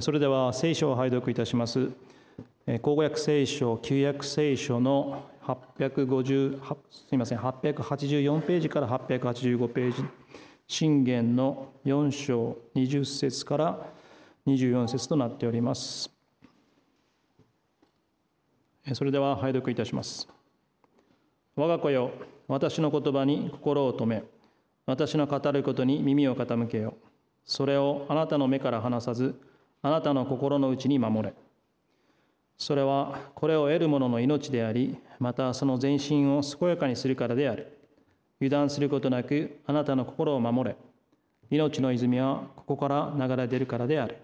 [0.00, 1.90] それでは聖書を拝読いたします。
[2.80, 6.58] 口語訳聖書、旧約聖書の850
[6.90, 10.02] すみません、884ページから885ページ、
[10.66, 13.86] 信玄の4章20節から
[14.46, 16.10] 24節となっております。
[18.94, 20.26] それでは拝読いたします。
[21.56, 22.10] 我が子よ、
[22.48, 24.24] 私の言葉に心を止め、
[24.86, 26.94] 私の語ることに耳を傾けよ。
[27.44, 29.38] それをあなたの目から離さず、
[29.84, 31.34] あなたの心の内に守れ。
[32.56, 37.76] それはこれを得る者の命であり、またその全身を健やかにするからである。
[38.40, 40.76] 油断することなくあなたの心を守れ。
[41.50, 44.16] 命の泉はここから流れ出るからである。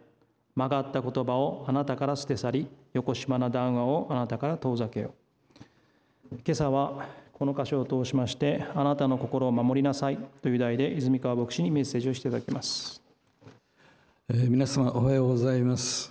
[0.56, 5.12] 曲がった言葉をあなたから捨て去り、横島な談話をあなたから遠ざけよ
[6.32, 6.36] う。
[6.36, 13.09] 今朝はこの箇所を通しまして、あなたの心を守りなさいという題で泉川牧師にメッセージをしていただきます。
[14.32, 16.08] えー、皆様おはようございます。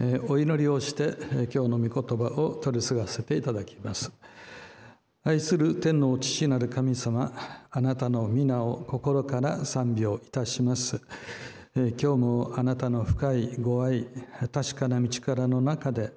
[0.00, 4.10] えー、お祈りをして、えー、今日の御言葉を取り継がせていただきます。
[5.22, 7.32] 愛する天皇父なる神様、
[7.70, 11.00] あなたの皆を心から賛美をいたします。
[11.76, 14.08] 今日もあなたの深いご愛、
[14.50, 16.12] 確かな道からの中で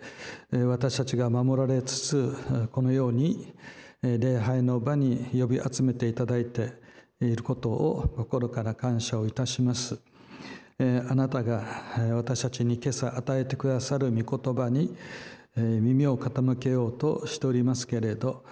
[0.52, 2.36] 私たちが守られつつ、
[2.72, 3.54] このように
[4.02, 6.74] 礼拝の場に呼び集めていただいて
[7.22, 10.00] いることを心から感謝をいたします。
[10.80, 11.64] あなたが
[12.14, 14.96] 私たちに今朝与えてくださる御言葉に
[15.56, 18.44] 耳を傾けようとしておりますけれど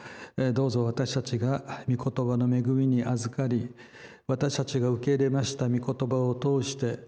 [0.53, 3.73] どうぞ私たちが御言葉の恵みに預かり
[4.27, 6.99] 私たちが受け入れました御言葉を通して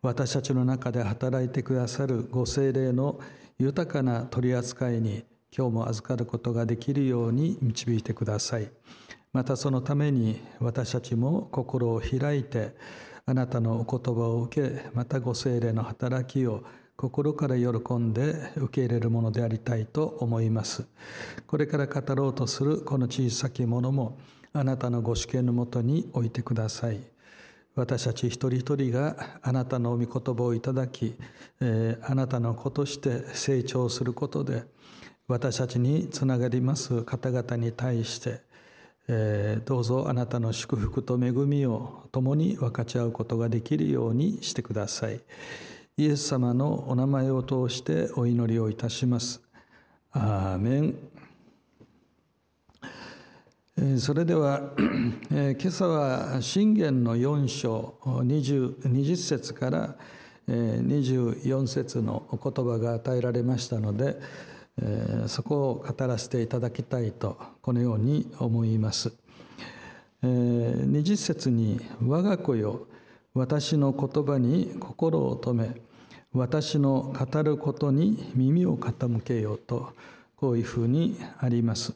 [0.00, 3.20] 私たちの中で働いてくださるご精霊の
[3.58, 5.24] 豊かな取り扱いに
[5.56, 8.70] 今日も預かることができるように導いてください。
[9.32, 12.74] またそのために私たちも心を開いて
[13.24, 16.64] あなたのお言葉を受けまたご精霊の働きを
[16.96, 20.86] 心から喜んで受け入れるものでありたいと思います。
[21.46, 24.18] これから語ろうとするこの小さきものも
[24.52, 27.00] あなたのご主権のもとに置いてください。
[27.74, 31.14] 私たち一人一人があなたの御言葉をいただき、
[31.60, 34.64] えー、あなたの子として成長することで
[35.26, 38.42] 私たちにつながります方々に対して
[39.08, 45.20] えー、どうぞあなたの祝福と恵みを共に分かち合うことができるようにしてください。
[45.96, 49.42] イエス様のお名前を通してお祈りをいたします。
[50.12, 50.94] アーメン。
[53.98, 54.72] それでは、
[55.30, 59.96] 今朝は信玄の4章 20, 20節から
[60.48, 64.20] 24節の言葉が与えられましたので、
[65.26, 69.12] そこを語らせていただきたいとこのように思います。
[70.22, 72.86] 20節に「我が子よ
[73.34, 75.80] 私の言葉に心を止め
[76.32, 79.92] 私の語ることに耳を傾けよう」と
[80.36, 81.92] こういうふうにあります。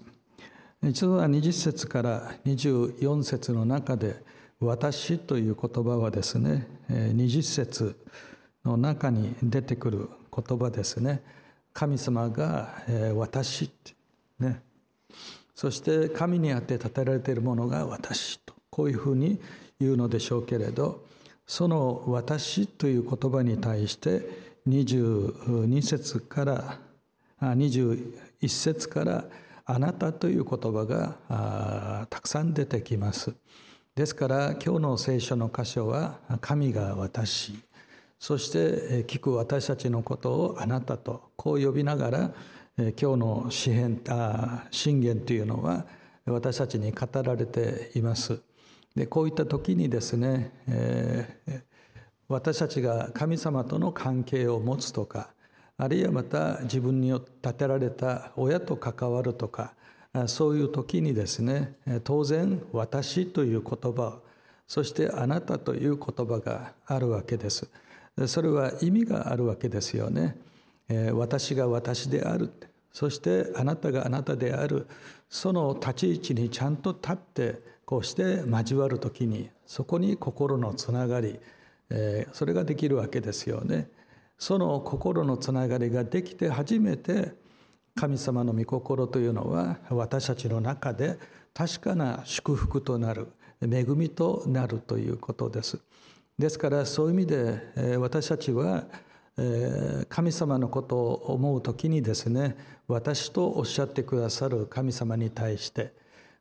[0.82, 4.22] 一度は20節から24節の中で
[4.60, 7.96] 「私」という言葉はですね20節
[8.64, 11.22] の中に出てくる言葉ですね。
[11.76, 12.70] 神様が
[13.14, 13.94] 私って
[14.38, 14.62] ね
[15.54, 19.38] そして神にあって立てられているものが私とこういうふうに
[19.78, 21.04] 言うのでしょうけれど
[21.46, 24.26] その「私」という言葉に対して
[24.66, 26.78] 22節から
[27.42, 29.24] 21節から
[29.66, 33.34] 「あなた」という言葉がたくさん出てきます。
[33.94, 37.58] ですから今日の聖書の箇所は「神が私」
[38.18, 42.30] そして聞く私たちのことをあなたとこう呼びながら
[42.78, 44.00] 今日の詩篇
[44.70, 45.86] 信玄というのは
[46.26, 48.40] 私たちに語られています。
[48.94, 51.60] でこういった時にですね、えー、
[52.28, 55.30] 私たちが神様との関係を持つとか
[55.76, 59.74] あるいはまた自分に立てられた親と関わるとか
[60.26, 64.18] そういう時にですね当然「私」という言葉
[64.66, 67.68] そして「あなた」という言葉があるわけです。
[68.26, 70.38] それは意味があるわけですよね。
[71.12, 72.50] 私が私である
[72.92, 74.86] そしてあなたがあなたである
[75.28, 81.38] その立ち位置にちゃんと立ってこうして交わる時にそこに心のつながり
[82.32, 83.90] それができるわけですよね。
[84.38, 87.34] その心のつながりができて初めて
[87.94, 91.18] 神様の御心というのは私たちの中で
[91.54, 93.28] 確かな祝福となる
[93.62, 95.78] 恵みとなるということです。
[96.38, 98.84] ですからそういう意味で私たちは
[100.08, 102.56] 神様のことを思う時にですね
[102.88, 105.92] 私とおっしゃってくださる神様に対して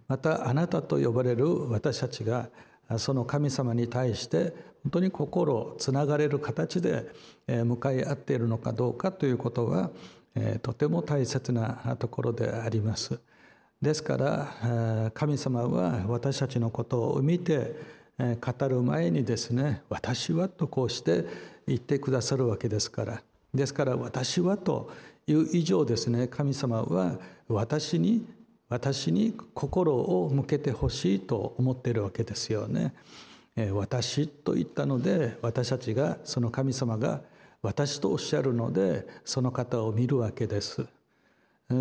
[0.07, 2.49] またあなたと呼ばれる私たちが
[2.97, 4.53] その神様に対して
[4.83, 7.09] 本当に心をつながれる形で
[7.47, 9.91] 向かい合っているのかどうかということは
[10.61, 13.19] とても大切なところであります。
[13.81, 17.75] ですから神様は私たちのことを見て
[18.17, 21.25] 語る前にですね「私は」とこうして
[21.67, 23.21] 言ってくださるわけですから
[23.53, 24.89] ですから「私は」と
[25.27, 28.25] いう以上ですね神様は私に
[28.69, 32.93] 私に心を向けてほしいと思っているわけですよね。
[33.73, 37.21] 私と言ったので私たちがその神様が
[37.61, 40.85] 私とおっしゃるのでその方を見るわけです。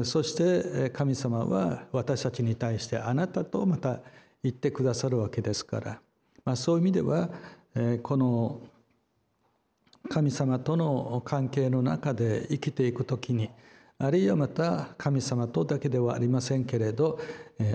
[0.04, 4.00] そして神様は私たちに対してあなたとまた
[4.42, 6.00] 言ってくださるわけですから、
[6.44, 7.30] まあ、そういう意味では
[8.02, 8.60] この
[10.08, 13.50] 神様との関係の中で生きていく時に
[13.98, 17.18] あるいはまた神様とだけではありませんけれど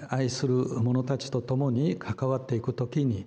[0.09, 3.25] 愛する者たちと共に関わっていく時に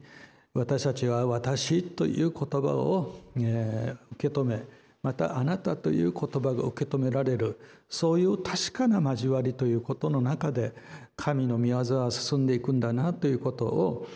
[0.54, 4.62] 私たちは「私」という言葉を受け止め
[5.02, 7.58] またあなたという言葉が受け止められる
[7.88, 10.72] そういう確かな交わりということの中で
[11.16, 14.06] 神の御業は進んでいくんだなということを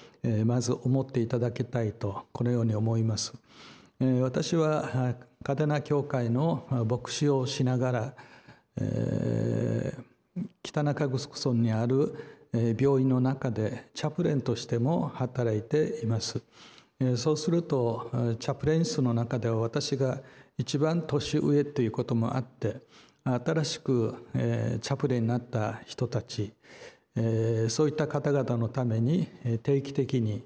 [0.44, 3.32] まず思っていただきたいとこのように思います。
[4.22, 5.14] 私は
[5.44, 8.14] 嘉手納教会の牧師をしながら
[10.62, 12.14] 北中城村にある
[12.78, 16.42] 病院の中でチャプレンとしても働いています。
[17.16, 20.20] そうするとチャプレン室の中では私が
[20.58, 22.76] 一番年上ということもあって
[23.24, 24.26] 新しく
[24.80, 26.52] チャプレンになった人たち
[27.68, 29.26] そういった方々のために
[29.62, 30.44] 定期的に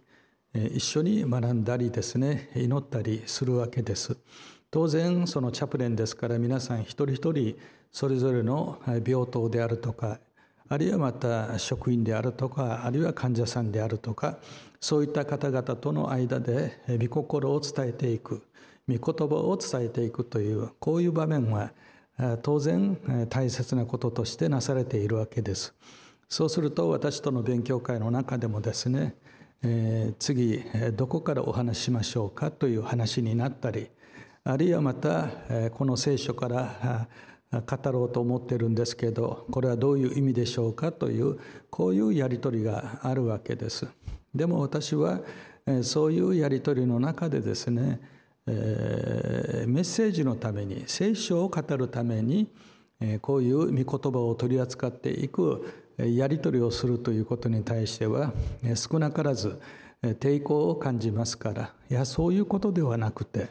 [0.54, 4.16] 一緒に学んだりですね祈ったりするわけです
[4.70, 7.56] 当然そのチャプレンですから皆さん一人一人
[7.90, 10.20] それぞれの病棟であるとか
[10.68, 14.38] あるいはまた職員であるとかあるいは患者さんであるとか
[14.80, 18.42] そういった方々との間で御心を伝えていく
[18.88, 21.72] 御言葉を伝えていくというこういう場面は
[22.42, 22.96] 当然
[23.28, 25.74] 大切なこととしてなされているわけです。
[26.30, 29.16] そうすると私との勉強会の中でもですね、
[29.64, 30.62] え次
[30.96, 33.90] どこからお話ししましょうかという話になったり
[34.44, 35.28] あるいはまた
[35.74, 37.08] この聖書から
[37.50, 43.88] 語ろうと思ってるんですけどこれはどういう意味でしょうかというこういうやり取りがあるわけです。
[44.32, 45.20] でも私は
[45.82, 48.00] そういうやり取りの中でですね
[48.46, 52.48] メッセージのために聖書を語るために
[53.20, 58.32] こういう御言葉を取り扱っていくやり取りをするということに対しては
[58.74, 59.60] 少なからず
[60.02, 63.48] 抵抗を感じますからいやそういうことではなくて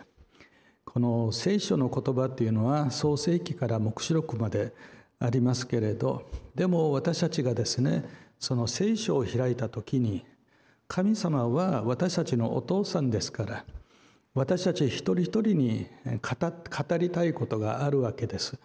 [0.84, 4.74] この聖書の言葉っていうのは創世記から黙示録まで
[5.19, 8.06] ありますけれどでも私たちがですね
[8.40, 10.25] その聖書を開いた時に
[10.88, 13.66] 神様は私たちのお父さんですから
[14.34, 18.57] 私たち一人一人に語りたいことがあるわけです。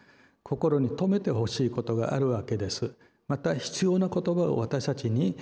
[0.43, 2.95] 心に留めてほしいことがあるわけです。
[3.29, 5.37] また必要な言葉を私たちに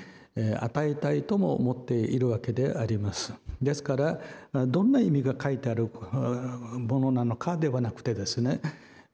[0.61, 3.35] 与えたいとも思っているわけであります。
[3.61, 8.61] ですからどんな意味が書いてあるものなのかではなくてですね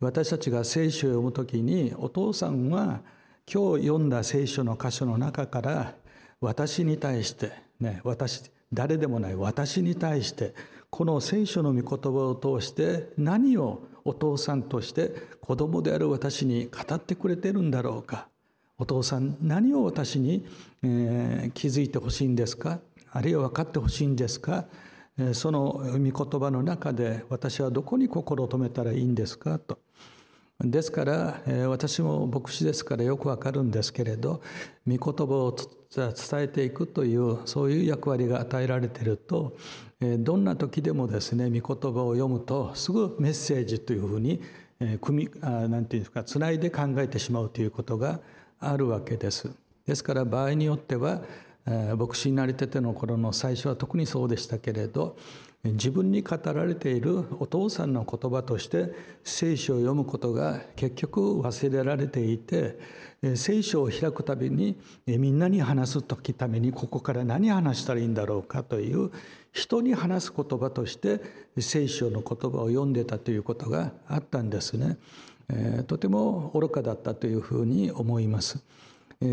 [0.00, 3.00] 私たちが聖書を読む時にお父さんは
[3.52, 5.94] 今日読んだ聖書の箇所の中から
[6.40, 10.54] 私に対してね私誰でもない私に対して
[10.90, 15.10] この聖書の御言葉を通して何をお父さんとして
[15.40, 18.28] 子供である私に語ってくれてるんだろうか。
[18.78, 20.46] お父さん何を私に、
[20.82, 22.78] え気づいてほしいんですか？
[23.10, 24.66] あるいは分かってほしいんですか？
[25.32, 29.58] その御言葉の中で私はどこに心を止めたらいいんですか？
[29.58, 29.78] と。
[30.60, 34.42] ですから私も牧師ですからよくわかるんですけれど
[34.88, 35.56] 御言葉を
[35.94, 39.56] 伝えていくというそういう役割が与えられていると
[40.00, 44.40] どんな時でもですね御言葉を読むとすぐメッセージというふうに
[45.00, 48.18] 組みなんていうんですかつないで考えてしまうということが
[48.60, 49.50] あるわけです。
[49.86, 51.22] ですから場合によっては
[51.96, 55.16] 牧師になりたての頃の最初は特にそうでしたけれど
[55.64, 58.92] 自分に語られているお父さんの言葉として
[59.24, 62.78] 聖書を読むことが結局忘れられていて
[63.34, 69.10] 聖書を開くたびにみんなに話す時ためにここから何話したらいいんだろうかという
[69.52, 71.20] 人に話す言葉として
[71.58, 74.96] 聖書の言葉を読んでたということがあったんですね。
[75.86, 78.62] とても愚かだったというふうに思います。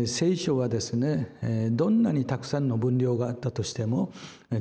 [0.06, 4.12] 聖書はですねどんなにたくさんの分量があったとしても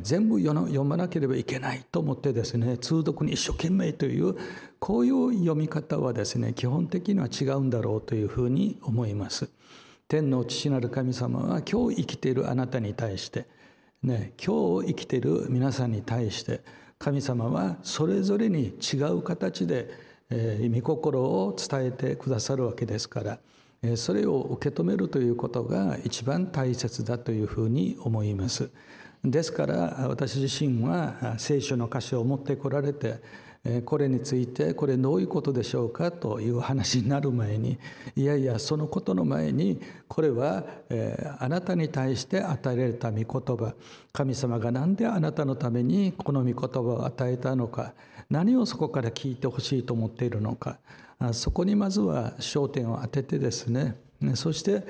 [0.01, 4.35] 全部読まなければいけないと思ってですね通読に一生懸命という
[4.77, 9.50] こういう読み方はですね基本的には違うんだろうというふうに思います。
[10.07, 13.47] 天の父なる神様は今日生きているあなたに対して
[14.03, 16.62] ね、今日生きている皆さんに対して
[17.00, 19.89] 神様はそれぞれに違う形で、
[20.29, 23.39] えー、御心を伝えてくださるわけですから
[23.96, 28.70] それを受け止めるということが一番大切だというふうに思います。
[29.24, 33.22] ですから私自身は聖書の箇所を持ってこられて
[33.84, 37.79] これについてこれどういうことでしょうかという話になる前に
[38.15, 40.63] いやいやそのことの前にこれは
[41.39, 43.74] あなたに対して与えられた御言葉
[44.13, 47.94] 神様が何であなたのためにこの御言葉を与えたのか
[48.29, 50.79] 何をそこから聞いてほしいと思っているのか
[51.32, 53.96] そこにまずは焦点を当ててですね
[54.36, 54.84] そして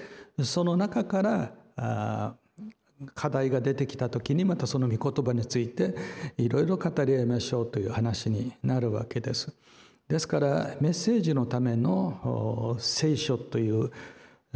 [0.44, 2.36] その中から
[3.13, 5.96] 課題が出てきた時にまたその御言葉について
[6.38, 9.54] いろいろ語り合いましょうという話になるわけです。
[10.08, 13.92] ですからメッセージのための聖書という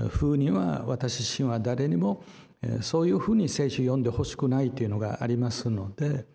[0.10, 2.24] 風には私自身は誰にも
[2.82, 6.26] そういうふうに聖書を読んでほしくないというのがありますので、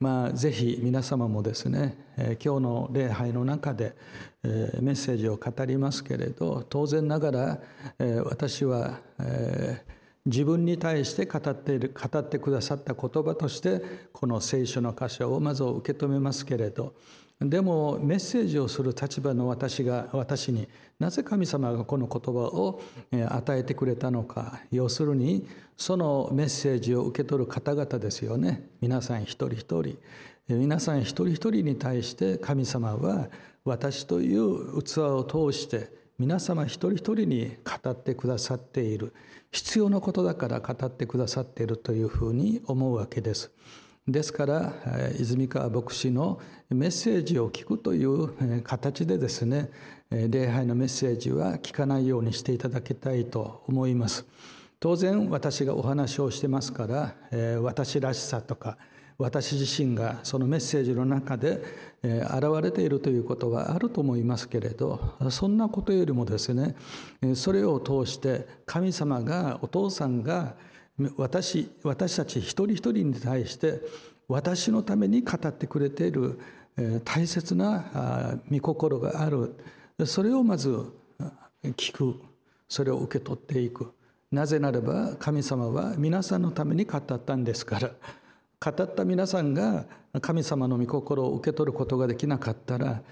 [0.00, 3.94] まあ、ぜひ皆様もですねえ今日の礼拝の中で
[4.42, 7.58] えメッセージを語りますけれど当然ながら
[7.98, 9.84] え私はえ
[10.24, 13.82] 自分に対して語っている語ってくださった言葉として
[14.14, 16.94] この聖書の箇所をまず受け止めますけれど。
[17.40, 20.68] でもメッセージをする立場の私が私に
[21.00, 22.80] なぜ神様がこの言葉を
[23.30, 24.60] 与えてくれたのか。
[24.70, 28.68] 要するにそのメッセージを受け取る方々ですよね。
[28.82, 29.98] 皆さん一人一人。
[30.46, 33.28] 皆さん一人一人に対して神様は
[33.64, 39.14] 私という器を通して皆様一人一人に語ってくださっている。
[39.50, 43.50] 必要なことだから語ってくださっているというふうに思うわけです。
[44.06, 44.74] ですから
[45.18, 49.70] 泉川牧師のメッセージを聞くという形でですね
[50.10, 54.26] 礼拝のメッセージは聞かないようにしていただきたいと思います。
[54.80, 57.14] 当然私がお話をしてますから
[57.60, 58.78] 私らしさとか
[59.18, 61.62] 私自身がそのメッセージの中で
[62.02, 66.74] 現れているということはあると思いますけれどそんなことよりもですね
[67.34, 70.56] それを通して神様がお父さんが
[71.18, 73.82] 私私たち一人一人に対して
[74.28, 76.40] 私のために語ってくれている
[77.04, 79.54] 大切な御心がある
[80.06, 80.84] それをまず
[81.62, 82.20] 聞く。
[82.68, 83.92] それを受け取っていく。
[84.30, 87.90] なぜならば神様は皆さんのために語ったんですから。
[88.62, 89.86] 語った皆さんが
[90.20, 93.02] 神様の御心を受け取ることができなかったら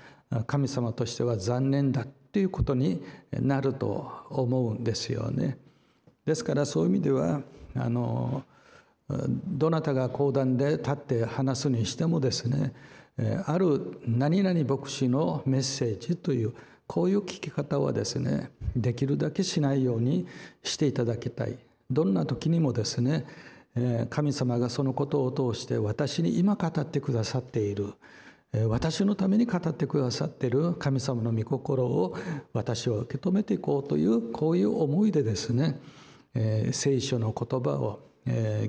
[0.47, 3.03] 神様としては残念だっていうことに
[3.33, 5.57] なると思うんですよね。
[6.27, 7.41] ですからそういう意味では
[7.75, 8.45] あの
[9.09, 12.75] どなたが講談で立って話すにしてもですね
[13.47, 16.53] ある何々牧師のメッセージという
[16.89, 20.27] こういう聞き方はですねできるだけしないように
[20.65, 21.57] していただきたい。
[21.91, 23.25] どんな時にもですね
[24.11, 27.93] 神様がそのことを通して私に今語ってくださっている。
[28.67, 32.17] 私のために語ってくださっている神様の御心を
[32.55, 35.79] 私は受け止めていこうというこういう思いでですね
[36.73, 38.01] 聖書の言葉を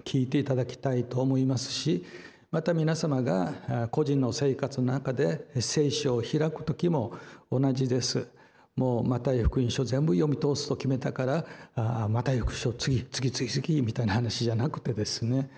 [0.04, 2.04] 聞いていただきたいと思いますし
[2.52, 7.14] また皆様が個人の生活の中で聖書を開く時も
[7.52, 8.28] 同じです。
[8.76, 15.50] もうマタイ福音書全部読み通すと決めたからあマタイ福音書次次次次みたいな話じゃなくてですね、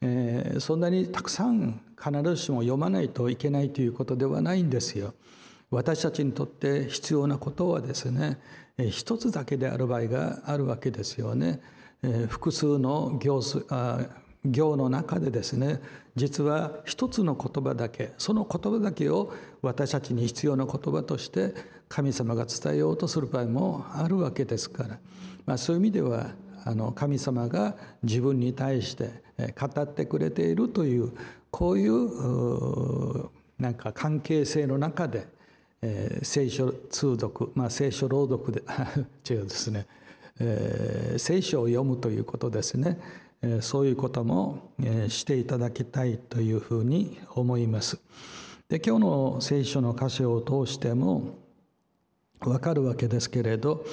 [0.00, 5.14] えー、そんなにたくさん必ずしも読まないといけないということではないんですよ。
[5.70, 8.38] 私たちにとって必要なことはですね
[8.90, 11.60] 一つだけである場合があるわけですよね。
[12.28, 13.40] 複数の行
[14.44, 15.80] 行の中でですね
[16.16, 19.32] 実は一つの言葉だけその言葉だけを
[19.62, 21.54] 私たちに必要な言葉として
[21.88, 24.98] 神様が伝えようとする場合もあるわけですから、
[25.46, 26.30] まあ、そういう意味では
[26.64, 29.22] あの神様が自分に対して
[29.58, 31.12] 語ってくれているという
[31.50, 35.26] こういうなんか関係性の中で、
[35.82, 38.62] えー、聖書通読、まあ、聖書朗読で
[39.28, 39.86] 違うですね、
[40.40, 42.98] えー、聖書を読むということですね。
[43.60, 44.72] そういうことも
[45.08, 47.98] していただきたいというふうに思います。
[48.68, 51.38] で今日の聖書の箇所を通しても
[52.40, 53.84] わかるわけですけれど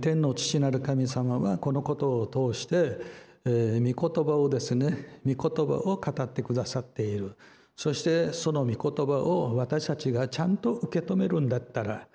[0.00, 2.98] 天の父なる神様はこのことを通して
[3.44, 7.36] 御言葉をですね御言葉を語ってくださっている
[7.76, 12.08] そしてその御言葉を私たちがちゃんと受け止めるんだったら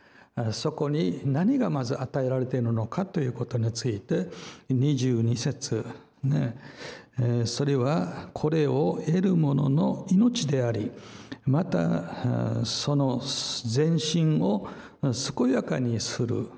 [0.51, 4.27] そこに何がまず与えられているのかということについて
[4.69, 5.85] 22節
[6.23, 6.57] ね。
[7.19, 10.91] えそれはこれを得る者の命であり
[11.45, 13.21] またその
[13.65, 14.67] 全身を
[15.01, 16.49] 健やかにする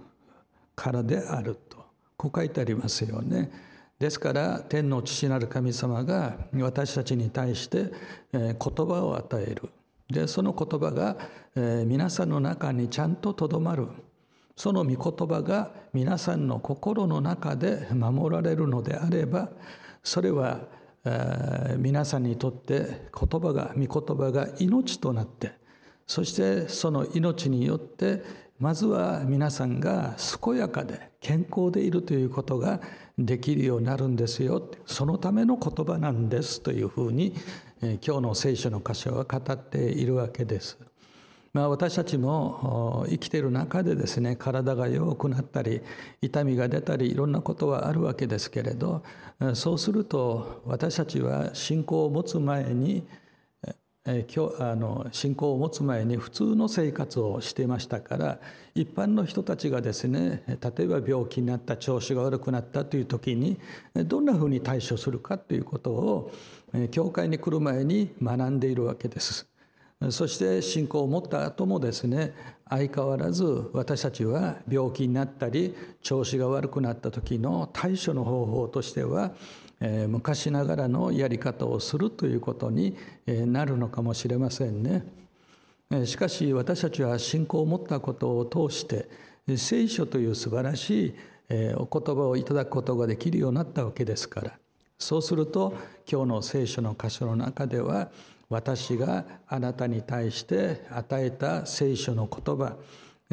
[0.75, 1.75] からであると。
[2.17, 3.51] こう書いてありますよね。
[4.00, 7.91] ですから天の父なる神様が私たちに対して
[8.31, 9.69] 言葉を与える。
[10.10, 11.17] でその言葉が
[11.86, 13.88] 皆さんの中にちゃんととどまる。
[14.55, 19.50] その御言葉が皆さんの心の中で守られるのであれば
[20.03, 20.62] それは
[21.77, 25.51] 皆さんにとって言葉が御言葉が命となって
[26.07, 28.24] そしてその命によって
[28.59, 32.79] まずは皆さんが健やかで健康でいるということが
[33.17, 37.35] できるようになるんですよそのための言葉なんですというふうに
[37.81, 40.77] 今日の聖書の箇所は語っているわけです。
[41.55, 45.81] まあ、私たちも生きている中でですね体が弱くなったり
[46.21, 49.03] 痛みが出たりいろんなことはあるわけですけれど
[49.53, 53.07] そうすると私たちは信仰を持つ前に
[54.05, 58.39] あの信仰を持つ前に普通の生活をしていましたから
[58.74, 63.57] 一般の人たちがですね例えば病気になった調子が悪くなったという時に
[63.93, 66.31] どんなふうに対処するかということを
[66.91, 69.54] 教会に来る前に学んでいるわけです。
[70.09, 72.33] そして信仰を持った後もですね
[72.69, 79.31] 相変わらず私たちは病気になったり調子が悪くなった時の対処の方法としては
[80.07, 82.97] 昔ながらのやり方をするということに
[83.27, 85.03] なるのかもしれませんね。
[86.05, 89.07] しかし私たちは信仰を持ったことを通して
[89.55, 91.13] 聖書という素晴らしい
[91.75, 94.57] お言葉をいただくことができるようになったわけですから
[94.97, 95.75] そうすると
[96.12, 98.09] 今日の聖書の箇所の中では
[98.49, 102.77] 私があなたに対して与えた聖書の言葉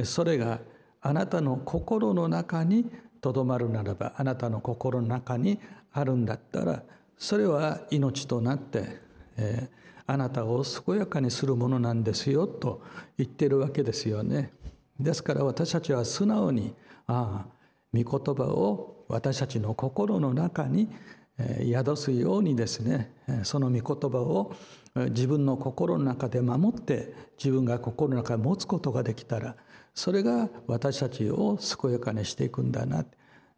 [0.05, 0.61] それが
[1.01, 2.91] あなたの心の中に
[3.21, 5.61] とどまるならばあなたの心の中に
[5.93, 6.83] あるんだったら
[7.17, 9.01] それは命となって、
[9.37, 12.83] えー、あなたを健やかにするものなんですよと
[13.17, 14.53] 言ってるわけですよね。
[14.99, 16.75] ですから私たちは素直に
[17.07, 17.63] ああ
[17.95, 20.89] 御言葉を私たちの心の中に
[21.65, 24.55] 宿すようにですねその御言葉を
[24.95, 29.57] 自分の心の中で守って自分が心の中で持つことができたら
[29.95, 33.05] それが私たちを健やかにしていくんだな。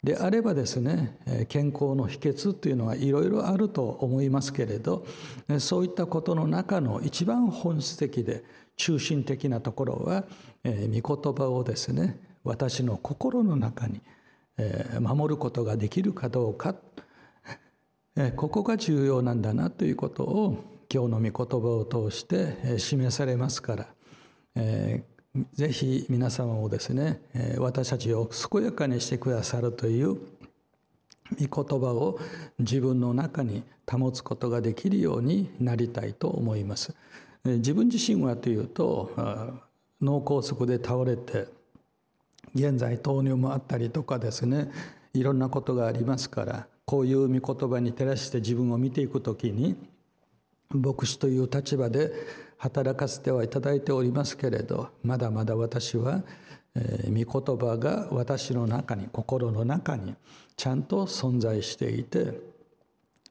[0.03, 5.07] であればですね健康の秘訣っていうのはいろいろあると思いますけれど
[5.59, 8.45] そういったことの中の一番本質的で
[8.77, 10.25] 中心的なところは
[10.65, 14.03] 御言葉をですね私の心の中に
[15.01, 16.77] 守ることができるかどうか。
[18.37, 23.87] ここが重要なんだなということを今日の御言葉を通して示されますから、
[24.55, 27.21] えー、ぜひ皆様もですね
[27.59, 30.15] 私たちを健やかにしてくださるという
[31.51, 32.21] 御言葉を
[32.61, 36.95] 自分の中に保つことができるようになりたいと思います。
[37.43, 39.11] 自分自身はというと
[40.01, 41.49] 脳梗塞で倒れて
[42.55, 44.71] 現在糖尿もあったりとかですね
[45.13, 49.77] いろんなことがありますからこういう御言葉に照らして自分を見ていくときに
[50.79, 52.13] 牧師という立場で
[52.59, 56.23] 働かせてはいただいておりますけれどまだまだ私は、
[56.75, 60.15] えー、御言葉が私の中に心の中に
[60.57, 62.55] ちゃんと存在していて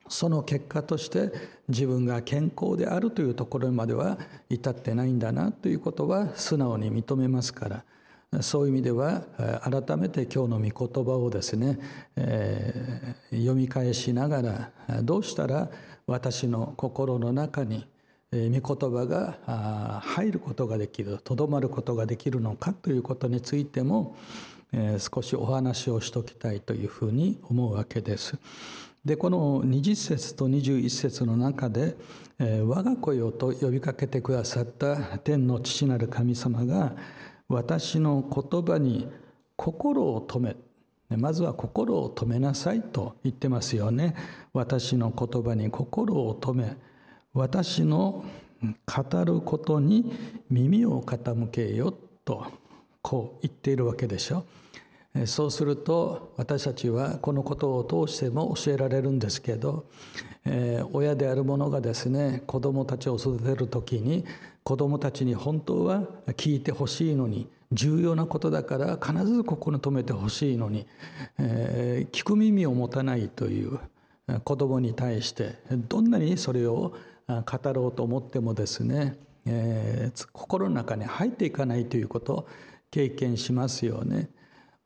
[0.08, 1.32] その結果として
[1.68, 4.18] 自分が健康であるというところまでは
[4.50, 9.22] 至ってないんだなということは素直に認めますからそういう意味では
[9.64, 11.80] 改めて今日の御言葉をですね、
[12.16, 14.42] えー、読み返しなが
[14.88, 15.70] らどうしたら
[16.08, 17.88] 私の心の中に
[18.32, 24.16] 御言葉が入ることができるとどまることができるのかということについても
[24.98, 28.38] 少しお話をしておきたいというふうに思うわけです。
[29.06, 31.98] でこの20節と21節の中で
[32.40, 36.96] 「我が子よ」と呼びかけてくださった天の父なる神様が
[37.50, 39.08] 私の言葉に
[39.58, 40.56] 心を止め
[41.10, 44.16] まずは心を止めなさいと言ってますよね。
[44.54, 46.76] 私の言葉に心を止め、
[47.34, 48.24] 私の
[48.62, 50.12] 語ることに
[50.50, 52.48] 耳を傾けよと
[53.02, 54.46] こう言っているわけでしょ。
[55.28, 59.86] そうすると私たちはこのことを通しても教えられるんですけど、
[60.44, 64.26] えー、親である者がですね子どもたちを育てる時に
[64.64, 70.88] 子どもたちに本当は聞いてほしいのに重要なことだから必ずここに留めてほしいのに、
[71.40, 73.80] えー、聞く耳を持たないという
[74.44, 76.94] 子供に対してどんなにそれを
[77.28, 82.48] 語ろうと思ってもですね、えー、心の中に入っていかないということを
[82.92, 84.30] 経験しますよね。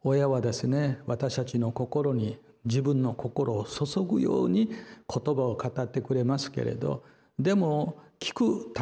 [0.03, 7.03] 親はですね私たちの心に自分の心を注ぐように言葉を語ってくれますけれど
[7.39, 8.73] でも聞く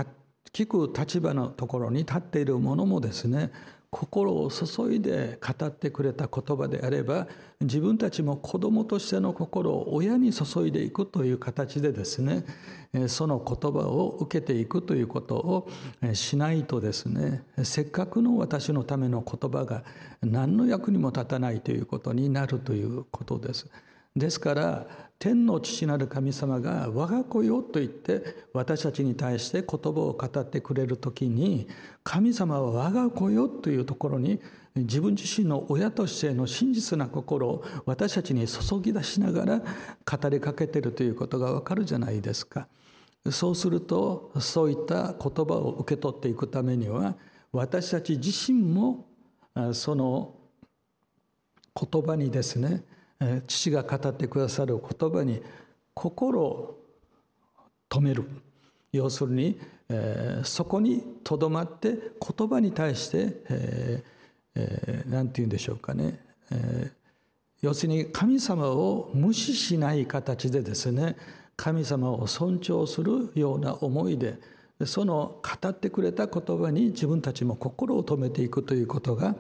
[0.54, 3.52] 聞く立場のところに立っている者もですね
[3.96, 7.28] 心を注いで語ってくれた言葉であれば
[7.62, 12.44] 自分たちも子供としての心を親に注いでいくという形でですね
[13.08, 15.70] その言葉を受けていくということを
[16.14, 19.86] しないとですねせっかくの私のための言葉が
[20.22, 23.70] 何の役にも立たないということになるということです。
[24.14, 28.24] ですから天の父なる神様が「我が子よ」と言って
[28.54, 31.68] 私たちに対して言葉を語ってくれる時に
[32.04, 34.40] 神様は我が子よというところに
[34.76, 42.68] 自分自身の親としての真実な心を私たちに注ぎ出しながら語りかけているということがわかるじゃないですか。
[43.32, 47.16] そうするとそういった言葉を受け取っていくためには
[47.52, 49.08] 私たち自身も
[49.72, 50.36] その
[51.74, 52.84] 言葉にですね
[53.48, 55.42] 父が語ってくださる言葉に
[55.94, 56.80] 心を
[57.90, 58.26] 止める
[58.92, 59.60] 要するに、
[60.44, 61.98] そこにとどまって
[62.38, 66.20] 言葉に対して何、えーえー、て言うんでしょうかね、
[67.62, 71.16] 要するに神様を無視しない形でですね
[71.56, 74.38] 神様を尊重するような思いで
[74.86, 79.36] その語ってくれた言葉に自分たちも心を止めていくということが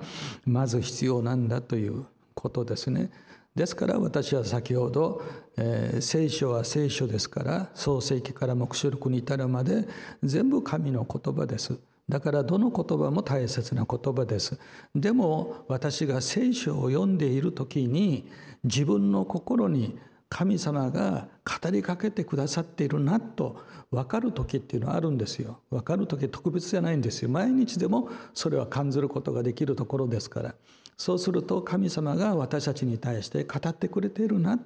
[0.45, 3.11] まず必要なんだということですね。
[3.55, 5.23] ですから私は先ほど、
[5.57, 9.87] えー、聖書は聖書ですから創世記から黙示録に至るまで
[10.21, 11.79] 全部神の言葉です。
[12.07, 14.59] だからどの言葉も大切な言葉です。
[14.93, 18.29] でも私が聖書を読んでいる時に
[18.63, 25.61] 自分の心に神様が語りかけてくださっているなと分かる時っていうのはあるんですよ。
[25.69, 27.29] 分かる時特別じゃないんですよ。
[27.29, 30.55] 毎日でもそれは感じることができるところですから。
[30.97, 34.59] そうすると神様が私たちに対して語ってくれているな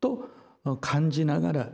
[0.00, 0.28] と
[0.80, 1.68] 感じながら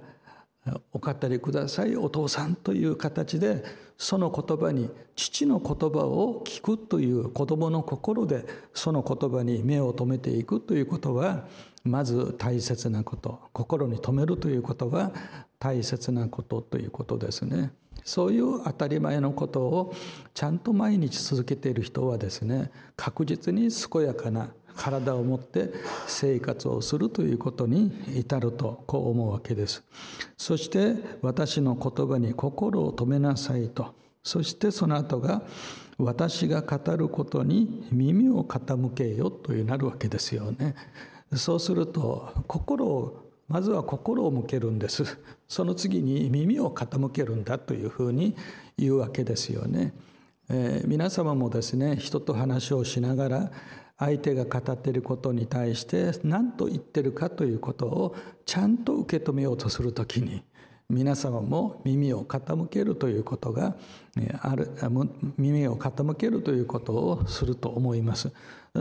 [0.92, 3.64] お語りくださいお父さんという形で
[3.96, 11.46] その言葉に父の言葉を聞くという子供の心でその言葉に目を留めていくということは
[11.84, 15.12] まず大切なこと心に留めるということは
[15.58, 17.72] 大切なことということですね。
[18.04, 19.94] そういう当たり前のことを
[20.34, 25.72] ちゃんと毎日続けている人はですね確実に健やかな体を持って
[26.06, 29.84] 生活をするということに至るとこう思うわけです。
[30.38, 33.94] そして私の言葉に心を止めなさいと。
[34.22, 35.42] そしてその後が
[35.98, 40.74] 私が語ることに耳を傾けよというなるわけですよね。
[41.34, 45.18] そうすると心をまずは心を向けるんです。
[45.48, 48.36] その次に耳を傾けるんだというふうに
[48.78, 49.92] 言うわけですよね、
[50.48, 53.52] えー、皆様もですね人と話をしながら
[53.98, 60.44] 相手が語っていることに対して何と言ってるかということをちゃんと受け止めようとする時に
[60.90, 63.76] 皆様も耳を傾けるということが
[64.42, 64.70] ある
[65.38, 68.33] 耳を傾けるということをすると思います。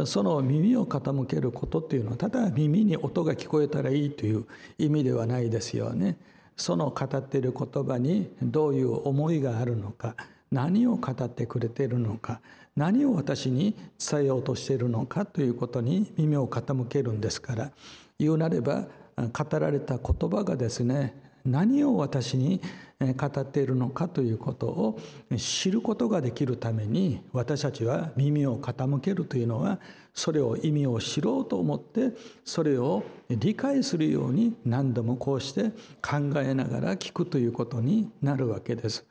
[0.05, 4.45] その耳を傾けることっていうのはただ耳に音が聞こえたらいいという
[4.77, 6.17] 意味ではないですよね。
[6.59, 10.15] その語っている言葉にどういう思いがあるのか
[10.51, 12.41] 何を語ってくれているのか
[12.75, 17.71] 何を私に伝えようとしているのかということに耳を傾けるんですから
[18.19, 22.61] 言うなれば語られた言葉がですね何を私に
[22.99, 24.99] 語っているのかということを
[25.37, 29.79] 知ることができるために私たちは耳を傾けるというのは
[30.13, 32.11] それを意味を知ろうと思って
[32.43, 35.69] それを理解するように何度もこうして
[36.01, 39.05] 考えながら聞くということになるわけです。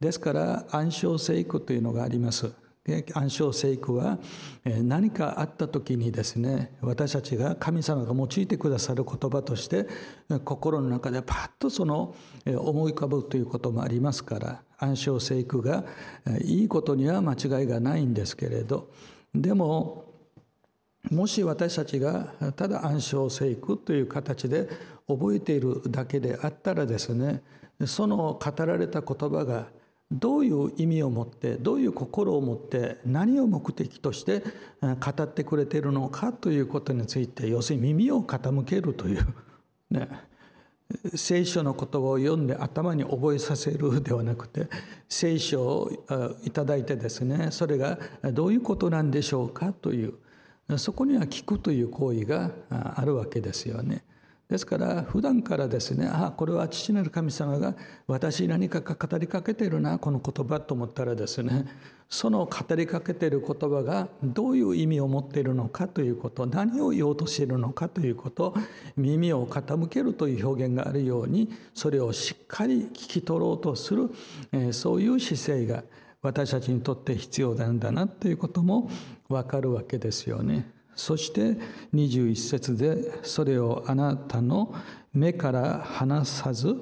[0.00, 2.52] ですから暗唱聖句というのがあります。
[3.14, 4.18] 暗唱聖句は
[4.64, 9.86] 何かあった時にですね私たちが神様が用いてくださる言葉として
[10.44, 12.14] 心の中でパッとその
[12.46, 15.84] 思い浮かぶということもありますから暗唱聖句が
[16.42, 18.90] いいことには間違いがないんですけれど
[19.34, 20.06] でも
[21.10, 24.68] もし私たちがただ暗唱聖句という形で
[25.06, 27.42] 覚えているだけであったらですね
[27.86, 29.68] その語られた言葉が
[30.10, 34.42] どういう意味を持ってどういう心を持って何を目的として
[34.80, 39.24] 語ってくれているのかということについて要するに耳を傾けるという、
[39.90, 40.08] ね、
[41.14, 44.66] 聖書の言葉を読んで頭に覚えさせるではなくて
[45.08, 45.90] 聖書を
[46.42, 47.96] いただいてですねそれが
[48.32, 50.14] どういうことなんでしょうかという
[50.76, 54.04] そこには聞くという行為があるわけですよね。
[54.50, 57.76] ですから普段からですねああこれは父なる神様が
[58.08, 61.66] 私に何か語りかけてるなこの言葉と思ったらですね
[62.08, 68.52] その語りかけてる言葉がどういう意味を持っているのかということ何を言おうとしているのかということ
[68.96, 74.10] 耳を傾けるという表現があるようにそれをしっかり聞き取ろうとする
[74.50, 75.84] えそういう姿勢が
[76.22, 78.90] 私たちにとって必要なんだなということも
[79.28, 80.79] わかるわけですよね。
[81.00, 81.56] そして
[81.94, 84.74] 21節でそれをあなたの
[85.14, 86.76] 目から離さず、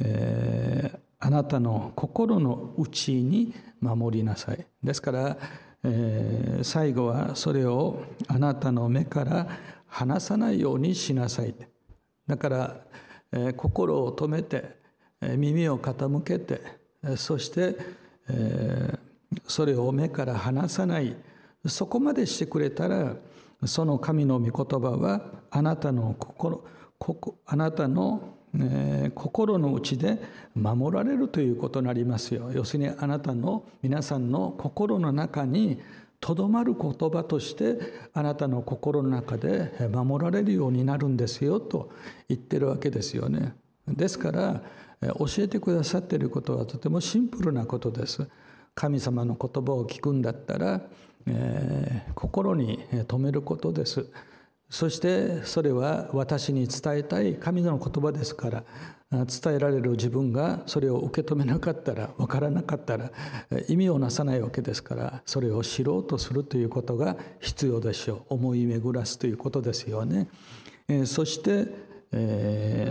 [0.00, 4.66] えー、あなたの心の内に守りなさい。
[4.82, 5.36] ですから、
[5.84, 9.46] えー、最後はそれをあなたの目から
[9.88, 11.54] 離さないようにしなさい。
[12.26, 12.76] だから、
[13.30, 14.80] えー、心を止めて、
[15.20, 16.62] 耳を傾けて、
[17.18, 17.76] そして、
[18.30, 21.14] えー、それを目から離さない
[21.66, 23.14] そこまでしてくれたら
[23.64, 26.64] その神の御言葉はあなたの心
[27.46, 30.18] あなたの、えー、心の内で
[30.54, 35.80] 守られるということになりますよ要するにあなたの皆さんの心の中に
[36.20, 37.78] とどまる言葉として
[38.14, 41.90] あなたの心の中で守られるようになるんですよと
[42.28, 43.56] 言ってるわけですよね。
[43.88, 44.62] ですから
[45.00, 48.28] 教えてくださっていることはとてもシンプルなことです。
[48.74, 50.80] 神様の言葉を聞くんだったら、
[51.26, 54.06] えー、心に留めることです。
[54.72, 58.64] そしてそれは私に伝えたい神の言葉ですから
[59.10, 63.10] 伝えられる自分がそれを受け止めなかったら分からなかったら
[63.68, 70.28] 意味をなさないわけですからそれを知ろうとするということが必要でしょう思い巡らすということですよね。
[71.04, 71.92] そして、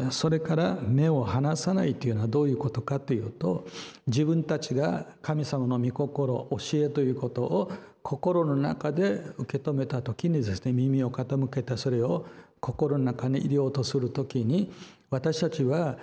[0.09, 3.67] それから目を離さないというのはどういうことかというと
[4.07, 7.71] 自分たちが神様の御心教えということを
[8.03, 12.25] 心の中で受け止めた時にですね耳を傾けてそれを
[12.59, 14.71] 心の中に入れようとする時に
[15.09, 15.97] 私たちは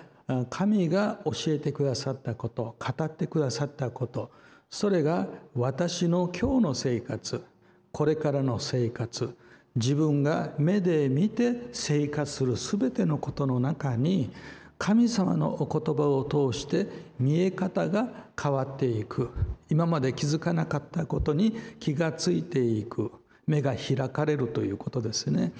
[0.49, 4.31] 神が教えてくださったこと語ってくださったこと
[4.69, 7.43] それが私の今日の生活
[7.91, 9.35] これからの生活
[9.75, 14.29] 自分が目で見て生活する全てのことの中に
[14.77, 16.87] 神様のお言葉を通して
[17.19, 18.07] 見え方が
[18.41, 19.29] 変わっていく。
[19.69, 23.11] 今まで気づかなかったことに気がついていく。
[23.49, 25.51] 目が開かれるということですね。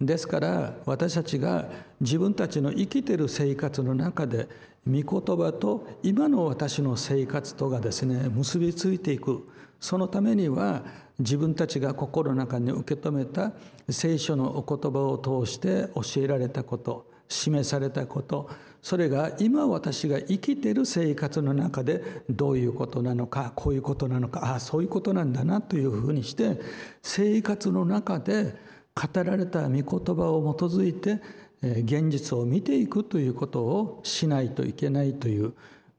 [0.00, 1.68] ですから私たちが
[2.00, 4.48] 自分たちの生きてる生活の中で
[4.86, 9.46] 御言葉と今の私の生活とがですね結びついていく。
[9.80, 10.84] そのためには
[11.18, 13.52] 自分たちが心の中に受け止めた
[13.88, 18.50] 聖書のお言葉を通して教えられたこと示されたこと
[18.82, 26.58] それが今私が生きている生活の中でどういうことなのかこういうことなのかああそういうことなんだなというふうにして
[27.02, 28.56] 生活の中で
[28.94, 31.20] 語られた御言葉を基づいて
[31.62, 35.52] 現実を見ていくということをしないといけないという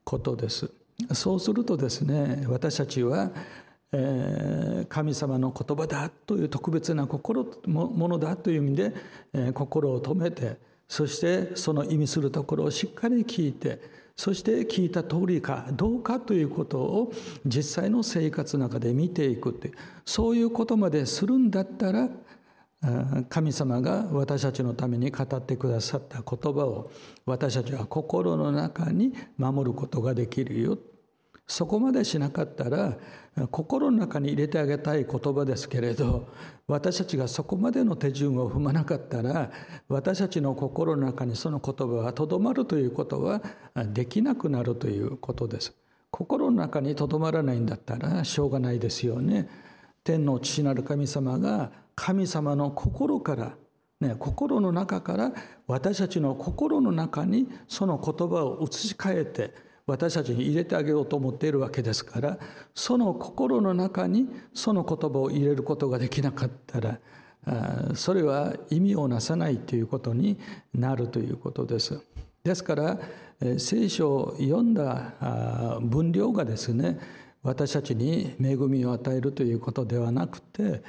[0.04, 0.70] ことです。
[1.12, 3.30] そうするとですね私たちは
[4.88, 10.56] 神様の言葉だという特別な心ものだという意味で心を止めて
[10.88, 13.80] そしてその意味するところをしっかり聞いて
[14.16, 17.12] そして聞いた通りかどうかということを
[17.46, 19.72] 実際の生活の中で見ていくって
[20.04, 22.08] そういうことまでするんだったら
[23.28, 26.90] 神様が私たちのために語ってくださった言葉を
[27.24, 30.76] 私たちは心の中に守ることができるよ
[31.52, 32.96] そこまでしなかったら
[33.50, 36.30] 心の中に入れてあげたい言葉ですけれど
[36.66, 39.50] 私たちがそこまでの手順を踏まなかったら
[39.86, 43.42] 私たちの心の中にその言葉はとどまるということは
[43.74, 45.74] できなくなるということです。
[46.10, 49.46] 心の中にとどまらないんだったらしょうがないですよね。
[50.04, 53.56] 天の父なる神様が神様の心から
[54.00, 55.32] ね、心の中から
[55.68, 62.38] 私たちの心の中にその言葉を移し替えて私たちに入れてあげようと思っているわけですから
[62.74, 66.98] その心の中にその言葉を入れることができなかったら
[67.94, 70.38] それは意味をなさないということに
[70.72, 72.00] なるということです。
[72.44, 72.98] ですから
[73.58, 76.98] 聖書を読んだ分量がですね
[77.42, 80.82] 私たちに恵みを与えるということではなくて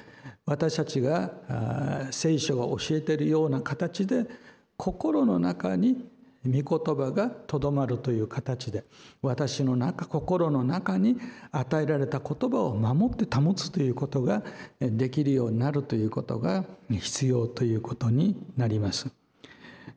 [0.46, 1.32] 私たちが
[2.12, 4.26] 聖書が教えているような形で
[4.78, 6.06] 心の中に
[6.46, 8.84] 御言葉がとどまるという形で
[9.22, 11.18] 私の中心の中に
[11.52, 14.44] 与えられた言葉を守って保つということが
[14.80, 19.08] できるようになるということが必要ということになります。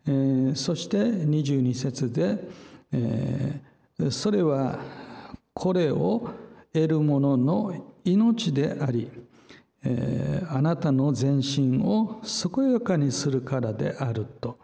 [0.07, 2.39] えー、そして22節で、
[2.93, 4.79] えー、それは
[5.53, 6.31] これを
[6.73, 9.11] 得る者の命であり、
[9.83, 14.59] えー、あなたの全身を健やかにするからであると。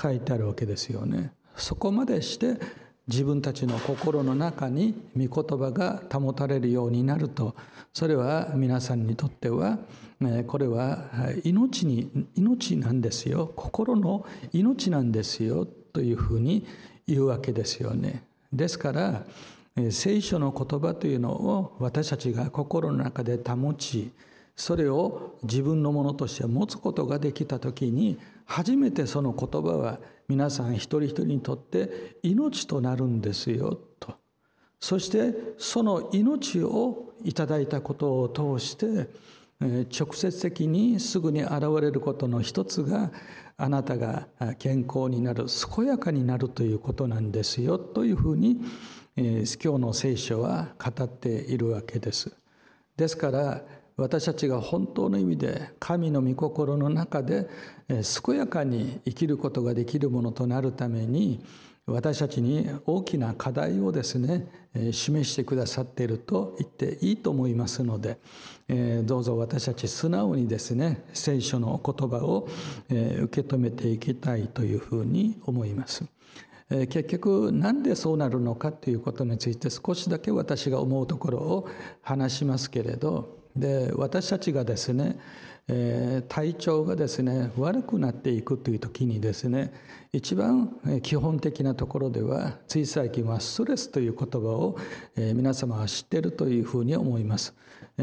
[0.00, 1.32] 書いてあるわけですよね。
[1.56, 2.58] そこまでして
[3.08, 7.54] 自分たちの心の中に御言葉が保たれるようになると
[7.92, 9.78] それは皆さんにとっては
[10.46, 11.10] これは
[11.44, 16.64] 命に命なんですよ心の命なんですよというふうに
[17.06, 18.22] 言うわけですよね。
[18.52, 19.24] ですから
[19.90, 24.12] 聖書の言葉というのを私たちが心の中で保ち
[24.54, 34.14] それを自分のものとして持つことができた時に初めてその言葉は皆さん一人一人にとって命となるんですよと
[34.80, 39.08] そしてその命をいただいたことを通して
[39.60, 43.12] 直接的にすぐに現れることの一つが
[43.56, 44.26] あなたが
[44.58, 48.60] 健康になる健やかになるということなんですよというふうに
[49.16, 52.34] 今日の聖書は語っているわけです。
[52.96, 53.62] ですから
[54.02, 57.48] 私たちが本当の意味で神の御心の中で
[57.88, 61.44] 健やかに生きることができるものとなるために
[61.86, 64.46] 私たちに大きな課題をですね
[64.92, 68.18] 示してくださっていると言っていいと思いますので
[69.04, 72.48] どうぞ私たち素直にですね聖書の言葉を
[72.88, 76.04] 受け止めていきたいというふうに思います。
[76.70, 81.68] 結局なんでそうなるのかということについて少しだけ私が思うところを
[82.00, 85.18] 話しますけれどで私たちがですね、
[85.68, 89.72] えー、体調がですね悪くなっていくという時にですね
[90.12, 94.76] 一番基本的なところではつい最近はストレスという言葉を、
[95.16, 97.54] えー、皆様は知っているというふうに思います。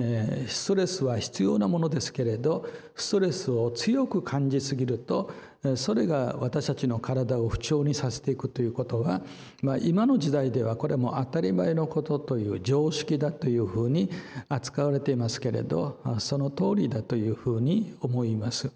[0.01, 5.31] え、ストレスは必要なものですけれどストレスを強く感じすぎると
[5.75, 9.21] それが私たちの体を不調にさせていくということは、
[9.61, 14.09] まあ、今の時代ではこれも当たり前のことという常識だというふうに
[14.47, 18.71] 扱われていますけれどその通りだというふうに思います。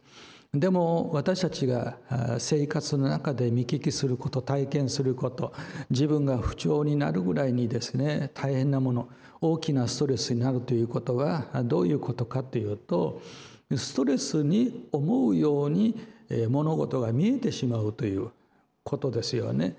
[0.54, 1.98] でも私たちが
[2.38, 5.52] 生活の中で見聞きすること体験すること
[5.90, 9.10] 自分が不調になるぐらいにですね大変なもの
[9.46, 13.22] 大きなストレスになるということはどういうことかというと
[13.76, 16.00] ストレスに思うように
[16.50, 18.30] 物事が見えてしまうという
[18.84, 19.76] ことですよね。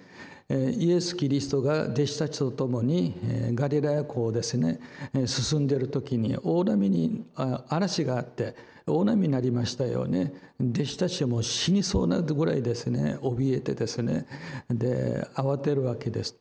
[0.51, 3.15] イエス・キリストが弟子たちと共に
[3.55, 4.79] ガリラヤ湖をですね
[5.25, 7.25] 進んでいる時に大波に
[7.69, 8.55] 嵐があって
[8.87, 10.35] 大波になりましたよね。
[10.61, 14.27] 弟子たちはもう死にそうなぐらいですね怯えてですね。
[14.69, 16.37] で慌てるわけです。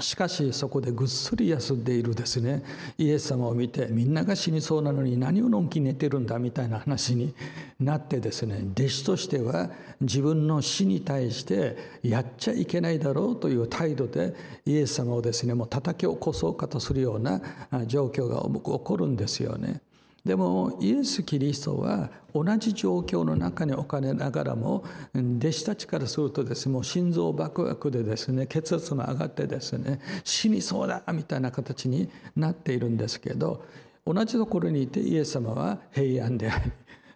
[0.00, 2.62] しかしそこでぐっすり休んでいるですね
[2.96, 7.34] イエス様を見てみんなが死にそうなのに何をのんき寝てるんだみたいな話に
[7.80, 14.34] なってですね弟子としては自分の死に対してやっちゃいけないだろうという態度で
[14.64, 17.40] イエス様をですねもう叩き起こそうかとするような
[17.86, 19.80] 状況が起こるんですよね。
[20.28, 33.64] でもイエス・キリストは同じ状況の中に置かれながらも弟子たちからするとですねもう心臓バクバクでですね血圧も上がってですね死にそうだみたいな形になっているんですけど
[34.04, 36.58] 同じところにいてイエス様は平安であ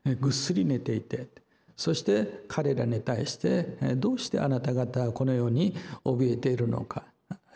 [0.06, 1.28] りぐっすり寝ていて
[1.76, 7.02] そして彼らに対してどうしてあなた方はこのように怯えているのか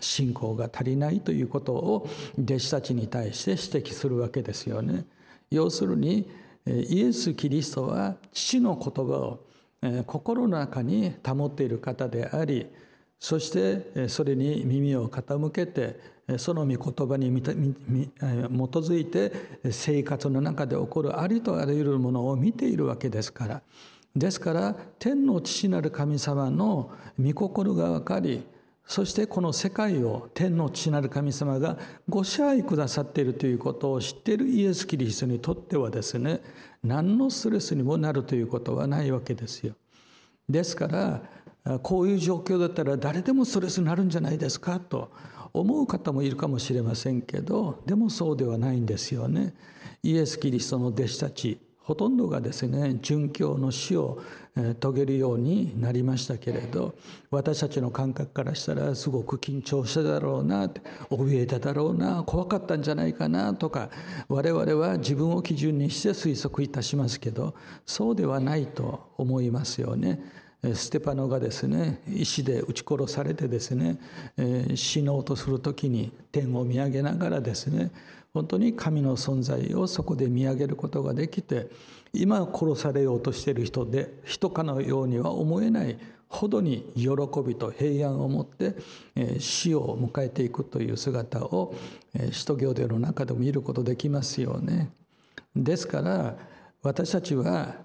[0.01, 2.07] 信仰が足りないということを
[2.39, 5.07] 弟子たちに対して指摘するわけですよね。
[5.51, 6.29] 要するに
[6.67, 9.47] イエス・キリストは父の言葉を
[10.07, 12.67] 心の中に保っている方であり
[13.19, 19.33] そしてそれに耳を傾けてその御言葉に基づいて
[19.71, 23.63] 生活の中で起こるありとあらゆるものを見ているわけですから。
[24.15, 26.91] ですから天の父なる神様の
[27.23, 28.43] 御心が分かり
[28.87, 31.77] そしてこの世界を天の父なる神様が
[32.09, 36.41] ご支配くださっているということを知っているイエス・キリストにとってはですね
[36.85, 39.75] 何のストレスにもなるということはないわけですよ。
[40.49, 45.11] ですからこういう状況だったら誰でもストレスになるんじゃないですかと
[45.53, 49.55] 思う方もいるかもしれませんけどでもそうではないんですよね。
[50.05, 54.21] イエス・キリストの弟子たちほとんどがですね殉教の死を
[54.81, 56.97] 遂げるようになりましたけれど
[57.31, 60.67] 私たちの感覚からしたらすごく緊張しただろうな
[61.11, 63.89] 怯えただろうな怖かったんじゃないかなとか
[64.29, 67.55] 我々は自分を基準にして推測いたしますけど
[67.87, 70.21] そうではないと思いますよね。
[70.75, 74.01] ステパノがですね石で撃ち殺されてですね
[74.75, 77.93] 死のうとする時に天を見上げながらですね
[78.37, 81.71] 本当に神の存在をそこで見上げることができて
[82.13, 87.09] 今殺されようとしている人で人かのようには思えないほどに喜
[87.47, 88.77] びと平安を持って
[89.41, 91.75] 死を迎えていくという姿を
[92.31, 94.91] 使徒行伝の中でも見ることできますよね。
[95.55, 96.37] ですから
[96.83, 97.77] 私たちは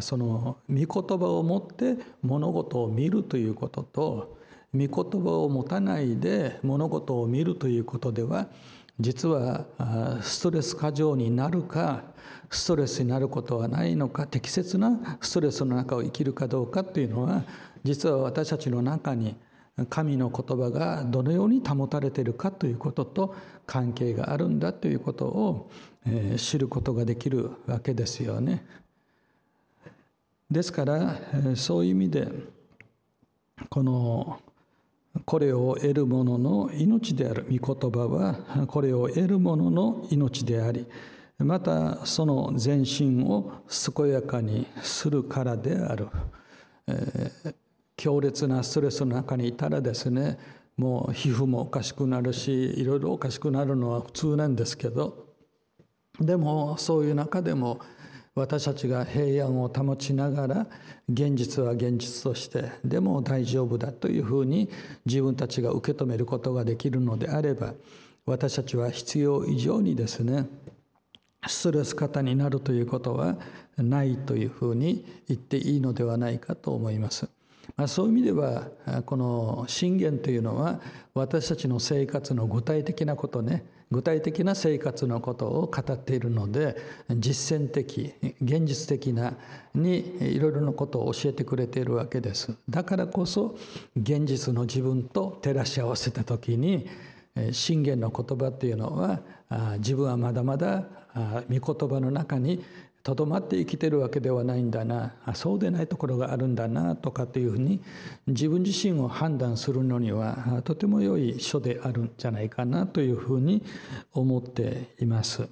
[0.00, 4.40] その御言葉を持って物事を見るということと
[4.74, 4.88] 御言
[5.22, 8.48] 葉を持たないで物事を見るということでは
[9.00, 9.64] 実は
[10.22, 12.02] ストレス過剰になるか
[12.50, 17.44] ストレスになることはないのか適切なストレスの中を生きるかどうかっていうのは
[17.82, 19.36] 実は私たちの中に
[19.88, 23.34] 神の言葉がどのように保たれているかということと
[23.66, 25.70] 関係があるんだということを
[26.36, 28.66] 知ることができるわけですよね。
[30.50, 31.16] ですから
[31.54, 32.28] そういう意味で
[33.68, 34.40] この
[35.24, 37.46] これを得る者の命である。
[37.50, 40.86] 御言葉はこれを得る者の命であり
[41.44, 43.62] またその全身を
[43.94, 46.08] 健やかにするからである、
[46.86, 47.54] えー、
[47.96, 50.38] 強烈なストレスの中にいたらですね
[50.76, 55.26] もう皮膚もおかしくなるしいろいろおかしくなるのは普通なんですけど
[56.20, 57.80] でもそういう中でも
[58.34, 60.66] 私たちが平安を保ちながら
[61.08, 64.70] 現実は現実としてでも大丈夫だというふうに
[65.04, 67.74] 自分たちが受け止めることができるのであれば
[68.26, 70.46] 私たちは必要以上にですね
[71.46, 73.36] ストレス型になるということは
[73.76, 77.28] ないというふうに言っていいのではないかと思います。
[77.76, 78.68] まあ、そういう意味では
[79.06, 80.80] この信玄というのは
[81.14, 86.76] 私たちの生活の具体的なことね具体的な生活のことを語っているので
[87.10, 89.34] 実践的現実的な
[89.74, 92.54] にいろいろなことを教えてくれているわけです。
[92.68, 93.58] だからこそ
[93.96, 96.88] 現実の自分と照らし合わせた時に
[97.52, 99.20] 信玄の言葉っていうのは
[99.78, 100.84] 自分はまだまだ
[101.50, 102.64] 御言葉の中に
[103.02, 105.14] とどまって生きてるわけではないんだな。
[105.34, 107.80] そうでないところがあるんだなとかっていうふうに
[108.26, 113.62] 自分自身を判断するのにはとても良い書であるんじゃないかなというふうに
[114.12, 115.48] 思っています。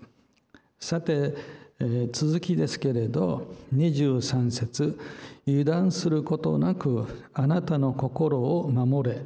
[0.78, 1.34] さて、
[1.80, 4.98] えー、続きですけれど23節。
[5.46, 9.22] 油断することなくあなたの心を守れ。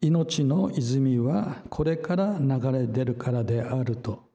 [0.00, 4.25] 命の泉はこれから流れ出るからであると。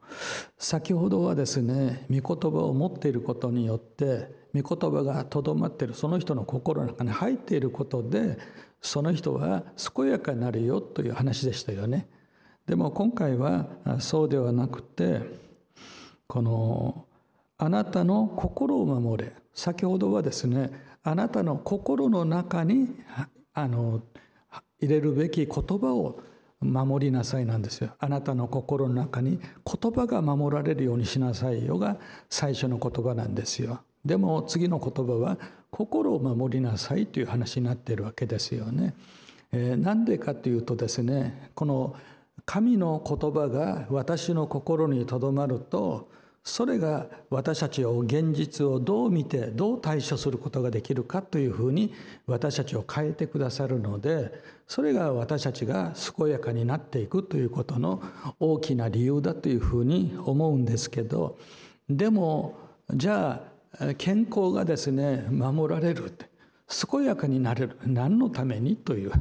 [0.58, 8.38] 先ほどはですね御言葉を持っていることによって御言葉がとどまっているその人の心の中に入っていることで
[8.82, 9.64] その人は
[9.96, 12.08] 健やかになるよという話でしたよね。
[12.66, 13.68] でも今回は
[14.00, 15.22] そうではなくて
[16.28, 17.06] この
[17.58, 20.72] あなたの心を守れ先ほどはですね
[21.04, 22.90] あなたの心の中に
[23.54, 24.02] あの
[24.80, 26.22] 入れるべき言葉を
[26.62, 31.98] 守りなさいなんですよあなたの心の中に言葉が守られるようにしなさいよが
[32.30, 35.38] 最初の言葉なんですよでも次の言葉は
[35.70, 38.94] 心を守りなさいという話になっているわけですよね。
[39.54, 41.96] えー、なんでかというとですねこの
[42.46, 46.10] 神の言葉が私の心にとどまると
[46.44, 51.94] それが私たちを現実をどう見てどう対処することができるかというふうに
[52.26, 54.34] 私たちを変えてくださるので
[54.68, 58.02] それが私たちが健やかになっていくということの
[58.40, 61.38] 大きな理由だというふうに思うんですけど
[61.88, 62.58] でも
[62.92, 63.44] じゃ
[63.80, 66.12] あ健康がですね守られる
[66.90, 69.12] 健やかになれる何のためにという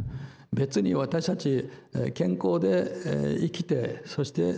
[0.53, 1.71] 別に私たち
[2.15, 4.55] 健康で生きてそして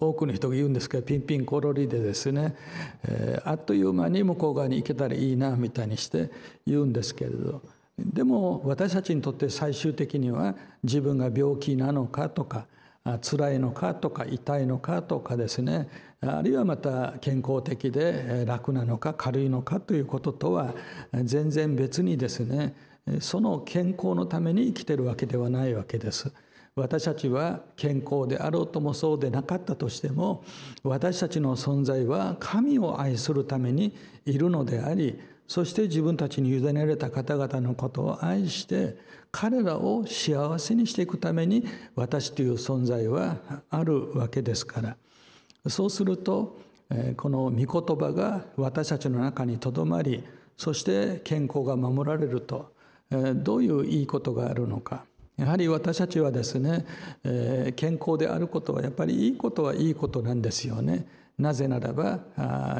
[0.00, 2.56] 多くの人が言うんですけどピンピンコロリでですね
[3.44, 6.30] あっという間に向こう側に行けたらいいなみたいにして
[6.66, 7.62] 言うんですけれど。
[7.98, 12.66] でも私たちにとって最終的には自分が病気なのかとか
[13.20, 15.88] 辛いのかとか痛いのかとかですね
[16.20, 20.74] あるいはまた健康的で楽なのか軽いのかということとは
[21.12, 22.74] 全然別にですね
[23.20, 26.32] その健康のために生きてるわけではないわけです。
[26.74, 30.42] 私たちは健康であろうともそうでなかったとしても
[30.82, 33.94] 私たちの存在は神を愛するために
[34.24, 38.96] いるのでありそして自分たちに委ねられた方々のことを愛して
[39.30, 41.62] 彼らを幸せにしていくために
[41.94, 43.36] 私という存在は
[43.68, 44.96] あるわけですから
[45.68, 46.58] そうすると
[47.18, 50.24] この御言葉が私たちの中にとどまり
[50.56, 52.72] そして健康が守られると
[53.34, 55.04] どういういいことがあるのか
[55.36, 56.84] やはり私たちはですね
[57.76, 61.06] 健康であることはやっぱりいいことはいいことなんですよね。
[61.38, 62.20] なぜならば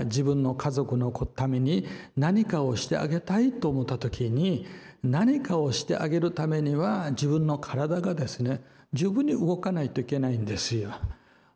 [0.05, 4.67] 自分の家族のために何かをしてあげたいと思った時に
[5.03, 8.63] 何かをしてあげるためには自分の体がですね
[8.93, 10.93] 十分に動かないといけないんですよ。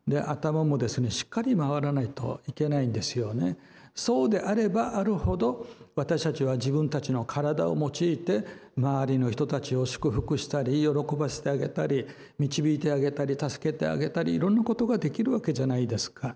[0.07, 3.57] で頭もですねしっかり回らないといけないんですよね。
[3.97, 8.45] そうであればあるほど私たちは自分たちの体を用いて
[8.77, 12.05] 周りの人たちを祝福したり喜ばせてあげたり
[12.37, 16.35] 導いてあげたり助けてあげたりいろんなことができるわけじゃないですか。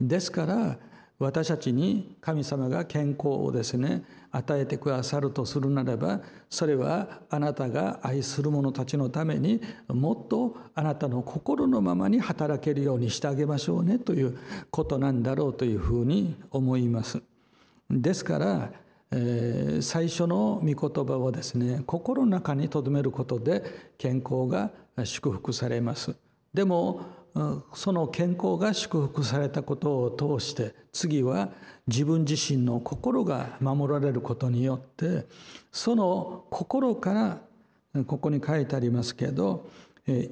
[0.00, 0.78] ですから
[1.18, 4.02] 私たちに神様が健康をですね
[4.32, 14.38] 与えてくださるとするならばそれはあなたが愛する者たちのためにもっとあなたの心のままに働けるようにしてあげましょうねという
[14.70, 17.22] ことなんだろうというふうに思います。
[17.90, 18.72] ですから
[19.80, 24.70] 最初の御言葉をですね心の中に留めることで健康が
[25.04, 26.16] 祝福されます
[26.52, 27.00] でも
[27.74, 31.50] その健康が祝福されたことを通して次は
[31.86, 35.26] 自分自身の心が守られることによって
[35.72, 37.12] その心か
[37.94, 39.68] らここに書いてありますけど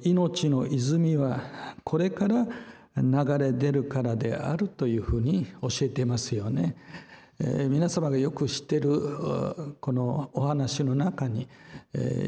[0.03, 1.41] 命の泉は
[1.83, 2.47] これから
[2.95, 6.75] 流れ出るからであるというふうに教えていますよね。
[7.39, 11.47] 皆様がよく知っているこのお話の中に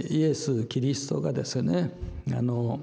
[0.09, 1.91] イエス・キリストがですね
[2.35, 2.81] あの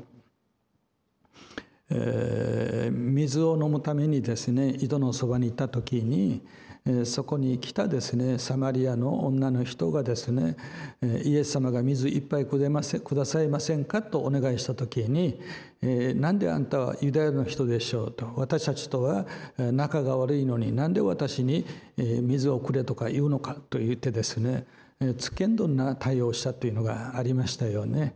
[1.94, 6.42] え水を飲むためにですね井戸のそばに行った時に
[6.84, 10.56] えそこに来たですねサマリアの女の人がですね
[11.02, 15.40] えイエス様が水一杯くださいませんかとお願いした時に
[15.82, 19.26] えなんであんたはユダヤの人でしょうと私たちとは
[19.56, 21.66] 仲が悪いのになんで私に
[21.96, 24.66] 水をくれとか言うのかと言ってですね
[25.18, 28.14] つけんどんな対応をしたというのがありましたよね。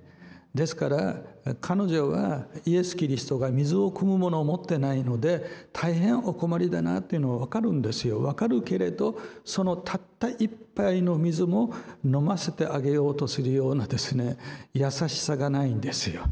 [0.56, 1.16] ですから
[1.60, 8.20] 彼女はイエス・キリストが水を汲むものを持ってないので大変お困りだなっていうのは分かるんですよ。
[8.20, 14.38] 分かるけれどそのたった一杯の水も飲ませてあげようとするようなですね
[14.72, 16.22] 優しさがないんですよ。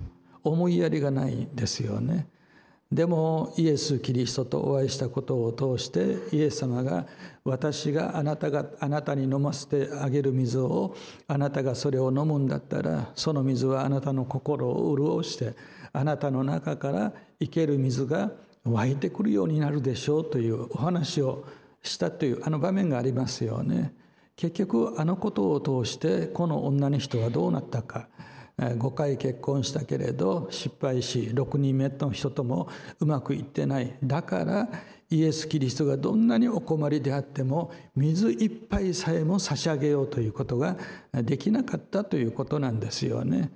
[0.43, 2.27] 思いやりがないんですよね。
[2.95, 7.07] でもイエス・キリストとお会いしたことを通してイエス様が
[7.42, 10.95] 私があなたがあなたに飲ませてあげる水を
[11.26, 15.57] あなたがそれを飲むんだったらその水はあなたの心を潤して
[15.92, 18.30] あなたの中から生ける水が
[18.62, 21.45] 湧いてくるようになるでしょうというお話を
[21.82, 23.92] したというあの場面がありますよね。
[24.36, 28.07] 結局あのことを通してこの女の人はどうなったか。
[28.59, 32.69] 5回結婚したけれど失敗し6人目の人とも
[33.01, 34.69] うまくいってないだから
[35.11, 40.77] イエス・キリストがどんなにお困りであっても水一杯さえも差し上げようということが
[41.13, 43.53] できなかったということなんですよね。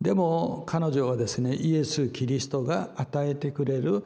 [0.00, 4.04] でも彼女はですねイエス・キリストが与えてくれる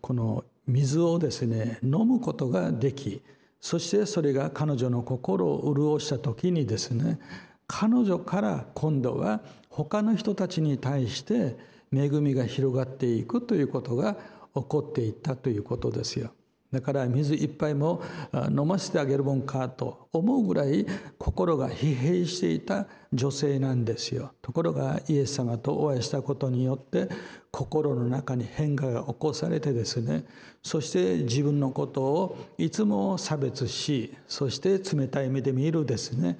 [0.00, 3.22] この水をですね飲むことができ
[3.60, 7.18] そしてそれが彼女の心を潤した時にですね
[7.66, 11.56] 彼女から今度は他の人たちに対して
[11.92, 14.14] 恵みが広がっていくということが
[14.54, 16.30] 起こっていったということですよ。
[16.72, 18.02] だから水一杯も
[18.50, 20.84] 飲ませてあげるもんかと思うぐらい
[21.16, 24.32] 心が疲弊していた女性なんですよ。
[24.42, 27.08] ところがイエス様とお会いしたことによって
[27.50, 30.24] 心の中に変化が起こされてですね
[30.62, 36.38] そして自分のことをいつも差別しそして冷たい目で見るですね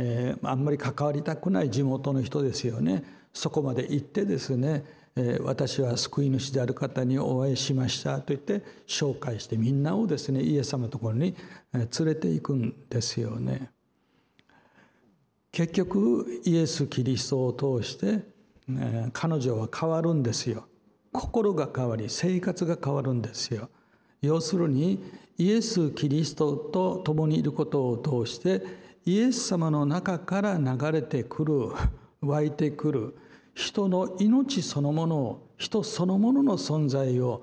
[0.00, 4.84] えー、あんまり関わりたくない地元の人ですよねそこまで行ってですね、
[5.16, 11.34] えー、私は救い主である方にお会いしましたと言って紹介してみんなをですねイエス様のところに
[11.72, 13.70] 連れていくんですよね。
[15.50, 18.24] 結局イエス・キリストを通して、
[18.70, 20.66] えー、彼女は変わるんですよ。
[21.12, 23.68] 心が変わり生活が変わるんですよ。
[24.20, 25.02] 要するに
[25.36, 31.54] イエス・キリストと共にいることを通してイエス様の中から流れてくる
[32.20, 33.16] 湧いてくる
[33.54, 37.42] 人の命そのものを人そのものの存在を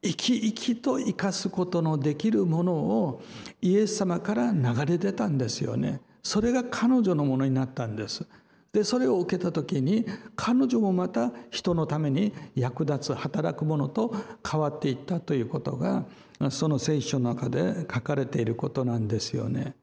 [0.00, 3.20] 生き生きと生かすことのできるものを
[3.60, 6.00] イエス様から流れ出たんですよね。
[6.22, 8.24] それが彼女のものになったんです。
[8.72, 10.06] でそれを受けた時に
[10.36, 14.14] 彼女もまた人のために役立つ働くものと
[14.48, 16.04] 変わっていったということが
[16.50, 19.74] その聖書の中で書かれていることなんですよね。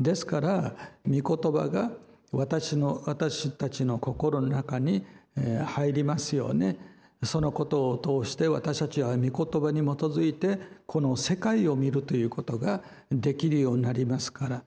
[0.00, 0.74] ですから
[1.06, 1.90] 御言葉が
[2.32, 5.04] 私の私たちの心の中に
[5.66, 6.78] 入りますよね
[7.22, 9.30] そのことを通して私たちは御言
[9.62, 14.62] 葉に基づいてこの世界を見るということができるようになりますから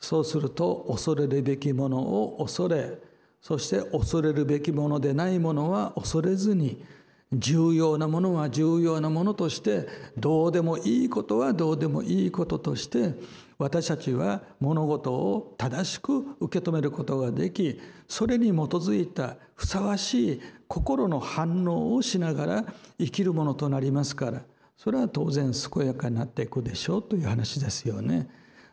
[0.00, 2.98] そうすると恐れるべきものを恐れ
[3.40, 6.84] そして恐れるべきものでないものは恐れずに
[7.32, 9.86] 重要なものは重要なものとして
[10.18, 13.14] どうでもいいことはどうでもいいこととして
[13.62, 22.64] 私たちは物事を正しく受け止めることができそれに基づいたふさわしい心の反応をしながら
[22.98, 24.42] 生きるものとなりますから
[24.76, 28.28] それは当然健やかになっていくでしょうという話ですよね。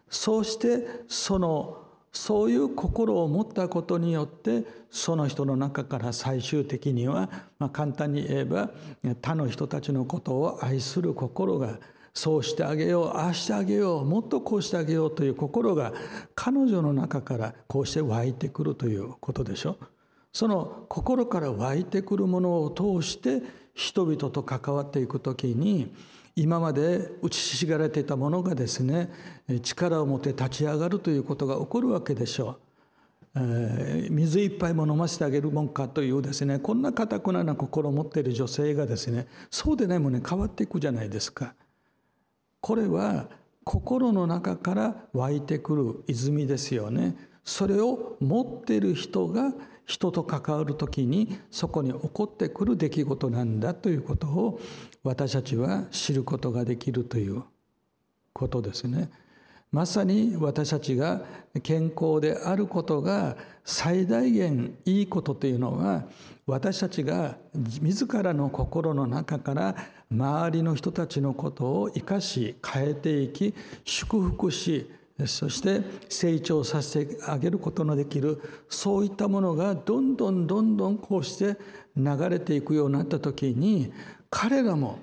[0.10, 1.78] そうしてその
[2.12, 7.30] そういう心を持ったことによってその人の中から最終的には、
[7.60, 8.72] まあ、簡単に言えば
[9.22, 11.78] 他の人たちのことを愛する心が
[12.20, 15.94] そうしてあげようああしてあげようもっとこうしてあげようという心が
[16.36, 19.78] 彼女の中からこうして湧いてくるということでしょ？
[20.34, 23.42] その心から湧いてくるものを通して
[23.74, 25.94] 人々と関わっていく時に
[26.36, 29.10] 今まで打ちひしがれていたものがですね
[29.64, 32.60] 力を持って立ち上がるということが起こるわけでしょう。
[33.36, 41.56] えー、水一杯も飲ませてあげるもんかというですねこんなかたくなな心を持っている女性がですねそうでないものに変わっていくじゃないですか。
[42.62, 43.28] これは
[43.64, 47.16] 心の中から湧いてくる泉ですよね。
[47.44, 49.54] それを持っている人が
[49.86, 54.60] 人と関わる時にそこに起こってくる出来事なんだということを
[55.04, 57.44] 私たちは知ることができるという
[58.34, 59.10] ことですね。
[59.72, 61.22] まさに私たちが
[61.62, 66.06] 健康であることが最大限いいことというのは
[66.48, 69.76] 私たちが自らの心の中から
[70.12, 73.54] 周りの人たちのことを生かし変えていき
[73.86, 74.90] 祝福し
[75.26, 81.58] そして成長させてあげることのできるそういったものがどんどんどんどんこうして
[81.96, 83.92] 流れていくようになった時に
[84.30, 85.00] 彼らも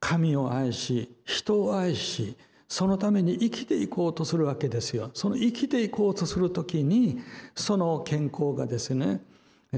[0.00, 2.36] 神を愛し人を愛し
[2.68, 5.10] そのために生きていこうとするわけですよ。
[5.14, 7.20] その生きていこうとする時に
[7.54, 9.20] その健康がですね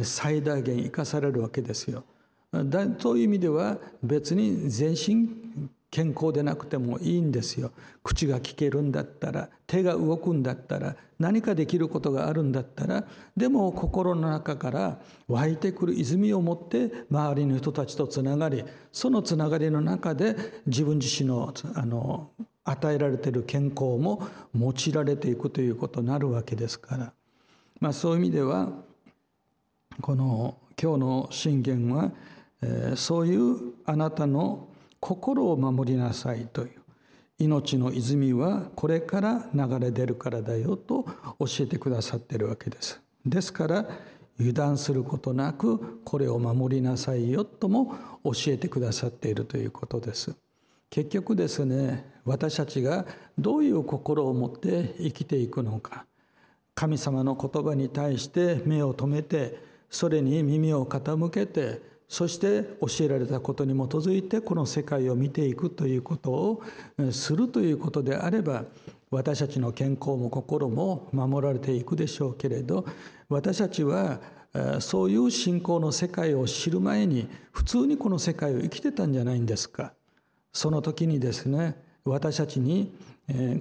[0.03, 2.05] 最大限生かされるわけですよ。
[2.53, 5.29] だそういう意味では別に全身
[5.91, 7.73] 健康でなくてもいいんですよ。
[8.03, 13.05] 口が聞けるんだったら手が動くんだったら何かできることがあるんだったら
[13.37, 20.37] でも心の中から湧いてくる泉を持って周りの人たちとつながりそのつながりの中で
[20.67, 22.31] 自分自身のあの
[22.65, 27.13] 与えられている健康も用いられていくということになるわけですから、
[27.81, 28.71] まあ、そういう意味では
[30.03, 32.13] この今日の信玄は、
[32.97, 34.69] そういうあなたの
[35.01, 36.71] 心を守りなさいという
[37.39, 41.05] 命の泉はこれから流れ出るからだよと
[41.39, 43.01] 教えてくださっているわけです。
[43.25, 43.87] ですから
[44.41, 50.35] 油断することなくこれを守りなさいよとも教えてくださっているということです。
[50.91, 53.07] 結局ですね私たちが
[53.39, 56.07] どういう心を持って生きていくのか
[56.75, 59.59] 神様の言葉に対して目を留めて
[59.91, 66.63] それに耳を傾けてそして教えられたことに基づいてこの世界を見ていくということを
[67.13, 68.65] するということであれば
[69.11, 72.87] 私たちの健康も心も守られていくでしょうけれど
[73.29, 74.21] 私たちは
[74.81, 79.93] そういう信仰の世界を知る前に普通にこの世界を生きてたんじゃないんですか。
[80.53, 82.97] その時にですね私たちに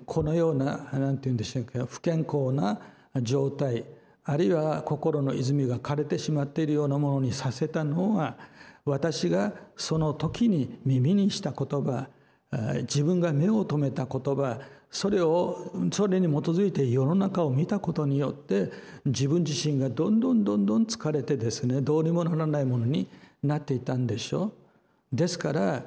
[0.05, 2.79] このような何て言うんでしょうか不健康な
[3.21, 3.83] 状態
[4.30, 8.36] あるいは心の泉が枯れてしまっているようなものにさせたのは
[8.84, 12.07] 私がその時に耳にした言葉
[12.82, 14.59] 自分が目を留めた言葉
[14.91, 18.69] それをそれに基づいて世の中を見たことによって
[19.05, 23.07] 自分自身がどんどんどんどん疲れてですねどうにもならないものに
[23.43, 24.51] なっていたんでしょ
[25.13, 25.15] う。
[25.15, 25.86] ですから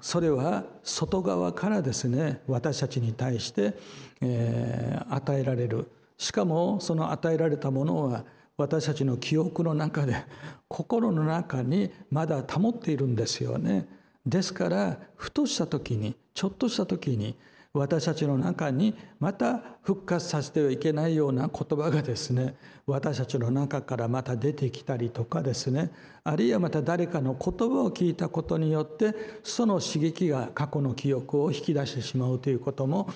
[0.00, 3.74] それは外側からですね私たちに対して、
[4.22, 8.24] えー、与えられるしかもその与えられたものは
[8.56, 10.24] 私たちの記憶の中で
[10.68, 13.88] 心の中にまだ保っているんですよね。
[14.24, 17.36] ですからふとした時にちょっとした時に
[17.74, 22.54] 私たちの中にまた復活させてはいけないような言葉がですね
[22.86, 25.90] 私たちの中からまた出てきたりとかですね
[26.22, 33.10] あるいはまた誰かの言葉を聞いたことによってその刺激が過去の記憶を引き出してしまうということも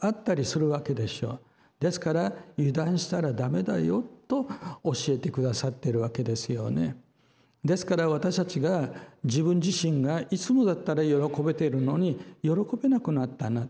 [0.00, 1.40] あったりするわけでしょう。
[1.80, 4.44] ですから油断したらダメだよと
[4.84, 6.96] 教えてくださっているわけですよね。
[7.64, 8.90] ですから私たちが
[9.24, 12.50] 自分自身がいつもだったら喜べているのに喜
[12.80, 13.68] べなくなったな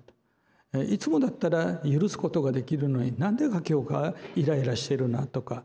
[0.74, 5.64] いつもだったら許すことができるのになんでか今日かイライラしてるなとか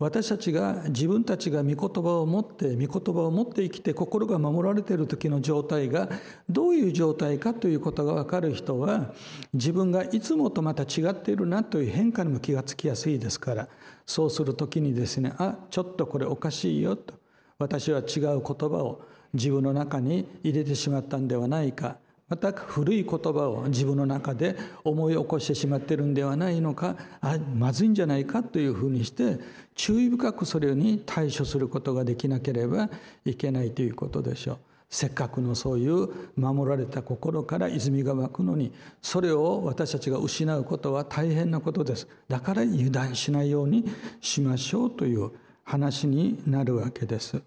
[0.00, 6.08] 私たちが自分たちが御言葉を持って御言葉を持って生きて心が守られている時の状態が
[6.48, 9.12] どういう状態かということが分かる人は
[9.52, 13.68] 自分がいつもとまた違っているなという変化にも気がつきやすいですから
[14.06, 17.12] そうする時にですねあちょっとこれおかしいよと
[17.58, 19.02] 私は違う言葉を
[19.34, 21.98] 自分の中に入れてしまったんではないか
[22.30, 29.38] また古い言葉を自分の中で思い起こしてしまってるんではないのかあまずいんじゃないかというふうにして
[29.74, 32.88] 注意深くそれに対処することができなければ
[33.24, 34.58] いけないということでしょう。
[34.88, 43.84] せっかくのそういう守られた心から泉が湧くのにそれを私たちが失うことは大変なことですだから油断しないように
[44.20, 45.30] しましょうという
[45.62, 47.40] 話になるわけです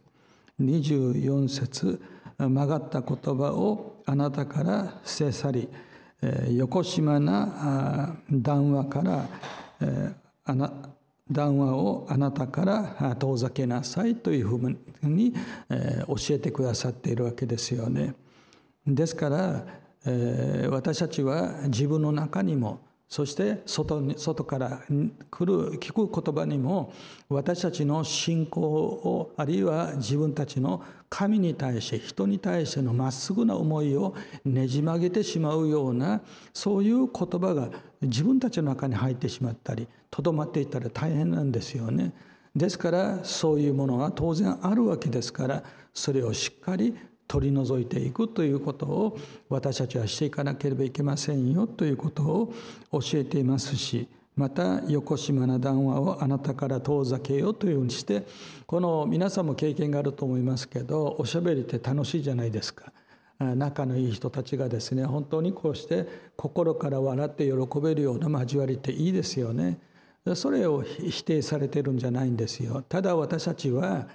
[0.61, 2.01] 24節
[2.37, 5.69] 曲がった言葉をあなたから捨て去り
[6.51, 9.29] 横島な談話から
[11.29, 15.33] 談話をあなたから遠ざけなさいというふうに
[16.07, 18.13] 教えてくださっているわけですよね。
[18.85, 19.65] ですから、
[20.69, 24.81] 私たちは自分の中にもそして外に外から
[25.29, 26.91] 来る聞く言葉にも
[27.29, 36.21] 私たちの信仰をあるいは自分たちの神に対して人に対してのまっすぐな思いをねじ曲げてしまうような
[36.53, 37.69] そういう言葉が
[38.01, 42.13] 自分たちの中に入ってしまったりとどまっていたら大変なんですよね。
[42.55, 46.95] ですからそういうものは当然あるわけですからそれをしっかり
[47.27, 49.17] 取り除いていくということを
[49.49, 52.53] 私たちはしていかなければいけませんよということを
[52.91, 58.25] 教えていますしまた横島な談話をあなたから遠ざけようというふうにして
[58.65, 62.91] この皆さんも経験があると思いますけどおしゃべりって楽しいじゃないですか。
[63.39, 66.07] 仲のいい人たちがですね本当にこうして
[66.37, 69.79] 心から笑って喜べるような交わりっていいですよね。
[70.35, 72.83] それを否定されてるんじゃないんですよ。
[72.87, 74.07] ただ私たちは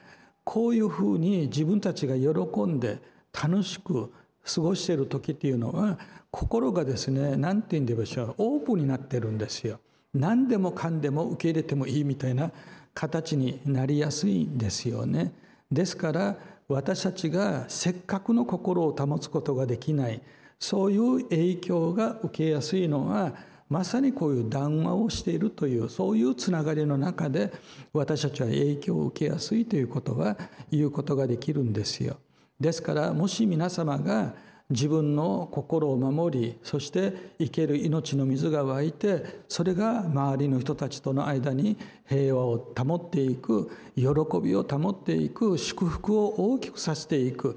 [0.49, 2.99] こういうふうに自分たちが喜んで
[3.35, 4.11] 楽しく
[4.47, 5.99] 過ごしている時っていうのは
[6.31, 9.79] 心がですね何て言うんでしょうオープンになってるんですよ。
[10.15, 12.51] 何でもかんでも受け入れてもいいみたいな
[12.95, 15.35] 形になりやすいんですよね。
[15.71, 16.37] ですから
[16.67, 20.23] 私たちがせっかくの心を保つことができない
[20.59, 23.35] そういう影響が受けやすいのは
[23.69, 27.53] まさにこういう談話をしているというそういうつながりの中で
[27.93, 30.37] 私たちは影響を受けやすいということは
[30.71, 32.16] 言うことができるんですよ。
[32.59, 34.35] ですからもし皆様が
[34.71, 44.03] 自分の心を守りそして生ける命の水が湧いてそれが周りの人たちとの間に平和を保っていく喜
[44.43, 47.57] びを保っていく祝福を大きくさせていく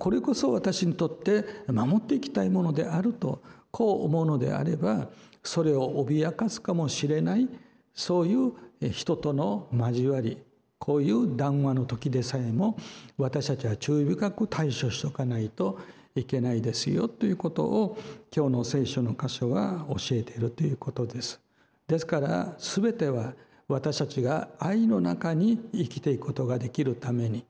[0.00, 3.40] これこそ私にとって守っていきたいものであると
[3.70, 5.08] こう思うのであれば
[5.48, 7.48] それを脅かすかもしれない
[7.94, 8.52] そういう
[8.90, 10.36] 人との交わり
[10.78, 12.76] こういう談話の時でさえも
[13.16, 15.78] 私たちは注意深く対処しておかないと
[16.14, 17.96] いけないですよということを
[18.34, 21.40] 今日の聖書の箇所は教えているということです。
[21.86, 23.32] ですから全ては
[23.68, 27.46] 私たちが愛の中に生きていくことができるために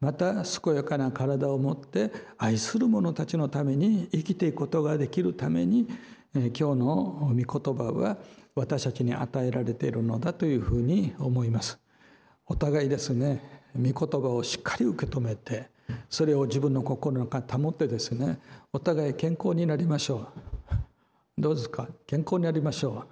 [0.00, 5.88] また健やかな体を持って愛する者たちのために生きていくことができるために
[6.34, 8.16] 今日の御言葉は
[8.54, 11.78] 私たちに与えられているのだというふうに思います。
[12.46, 13.42] お互いですね
[13.76, 15.68] 御言葉をしっかり受け止めて
[16.08, 18.38] それを自分の心の中に保ってですね
[18.72, 20.26] お互い健康になりましょ
[21.38, 21.86] うどうですか？
[22.06, 23.04] 健康になりましょ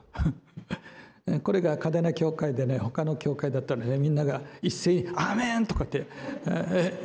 [1.27, 6.07] う これが嘉手納教会でね他の教会だったらねみんなが一斉に「アーメン!」とかって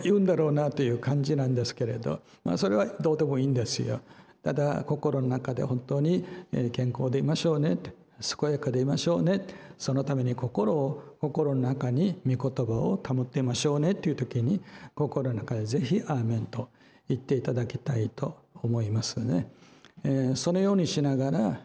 [0.04, 4.00] 言うんだろうなという感じなんですけれど、まあ、それはどうでもいいんですよ。
[4.44, 6.26] ただ心の中で本当に
[6.72, 7.78] 健康でいましょうね
[8.40, 9.46] 健やかでいましょうね
[9.78, 14.62] そのために心を心の中に御言葉を保っていましょうねっていう時に
[14.94, 16.70] 心の中でぜひ「アーメン」と
[17.08, 19.48] 言っていただきたいと思いますね。
[20.36, 21.62] そのようにしながら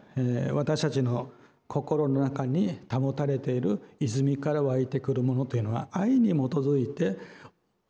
[0.53, 1.29] 私たちの
[1.67, 7.17] 心の中に保たれている泉から湧いてくるものというのは愛に基づいて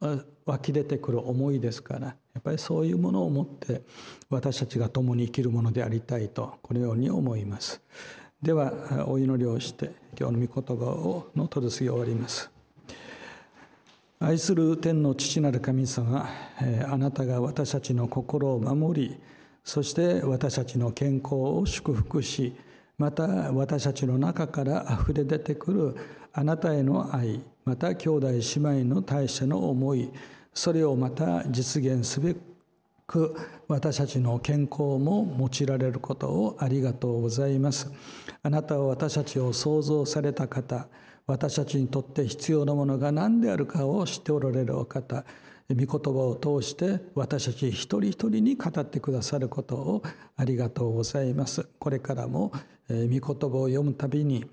[0.01, 3.81] 湧き出てくる思いですからやっぱりそういうものを持って
[4.29, 7.81] 私たちが共に生きるものでありたいとこのように思います。
[8.41, 12.49] ではお祈りをして今日の御言葉をの取り次ぎ終わります。
[14.21, 16.29] 愛する天の父なる神様
[16.89, 19.17] あなたが私たちの心を守り
[19.63, 22.53] そして私たちの健康を祝福し
[22.97, 23.23] また
[23.53, 25.95] 私たちの中からあふれ出てくる
[26.33, 28.39] あなたへの愛また兄弟姉
[28.81, 30.11] 妹の大社の思い
[30.53, 32.35] それをまた実現すべ
[33.05, 33.35] く
[33.67, 37.91] 私たちの健康も用いられることをありがとうございます。
[38.43, 40.87] あなたは私たちを創造された方
[41.25, 45.23] 私たちにとって必要なものが何であるかを知っておられるお方
[45.69, 50.03] 御言葉を通して私たち一人一人に語ってくださることを
[50.35, 51.67] ありがとうございます。
[51.77, 52.51] これからも
[52.89, 54.45] 御言葉を読むたびに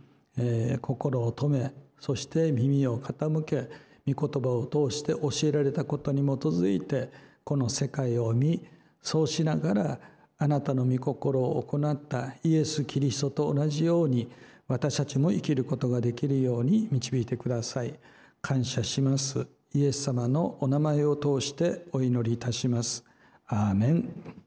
[0.82, 3.68] 心を止めそして耳を傾け
[4.07, 7.11] 御言葉を通して教えられたことに基づいて
[7.44, 8.64] この世界を見
[9.03, 9.99] そうしながら
[10.38, 14.30] あなたの御心を行ったイエス・キリストと同じように
[14.68, 17.94] 私たちも生きることができるように導いてください。
[18.42, 19.47] 感謝します。
[19.72, 23.05] イエス様のお名前を通してお祈りいたします。
[23.47, 24.45] アーメン。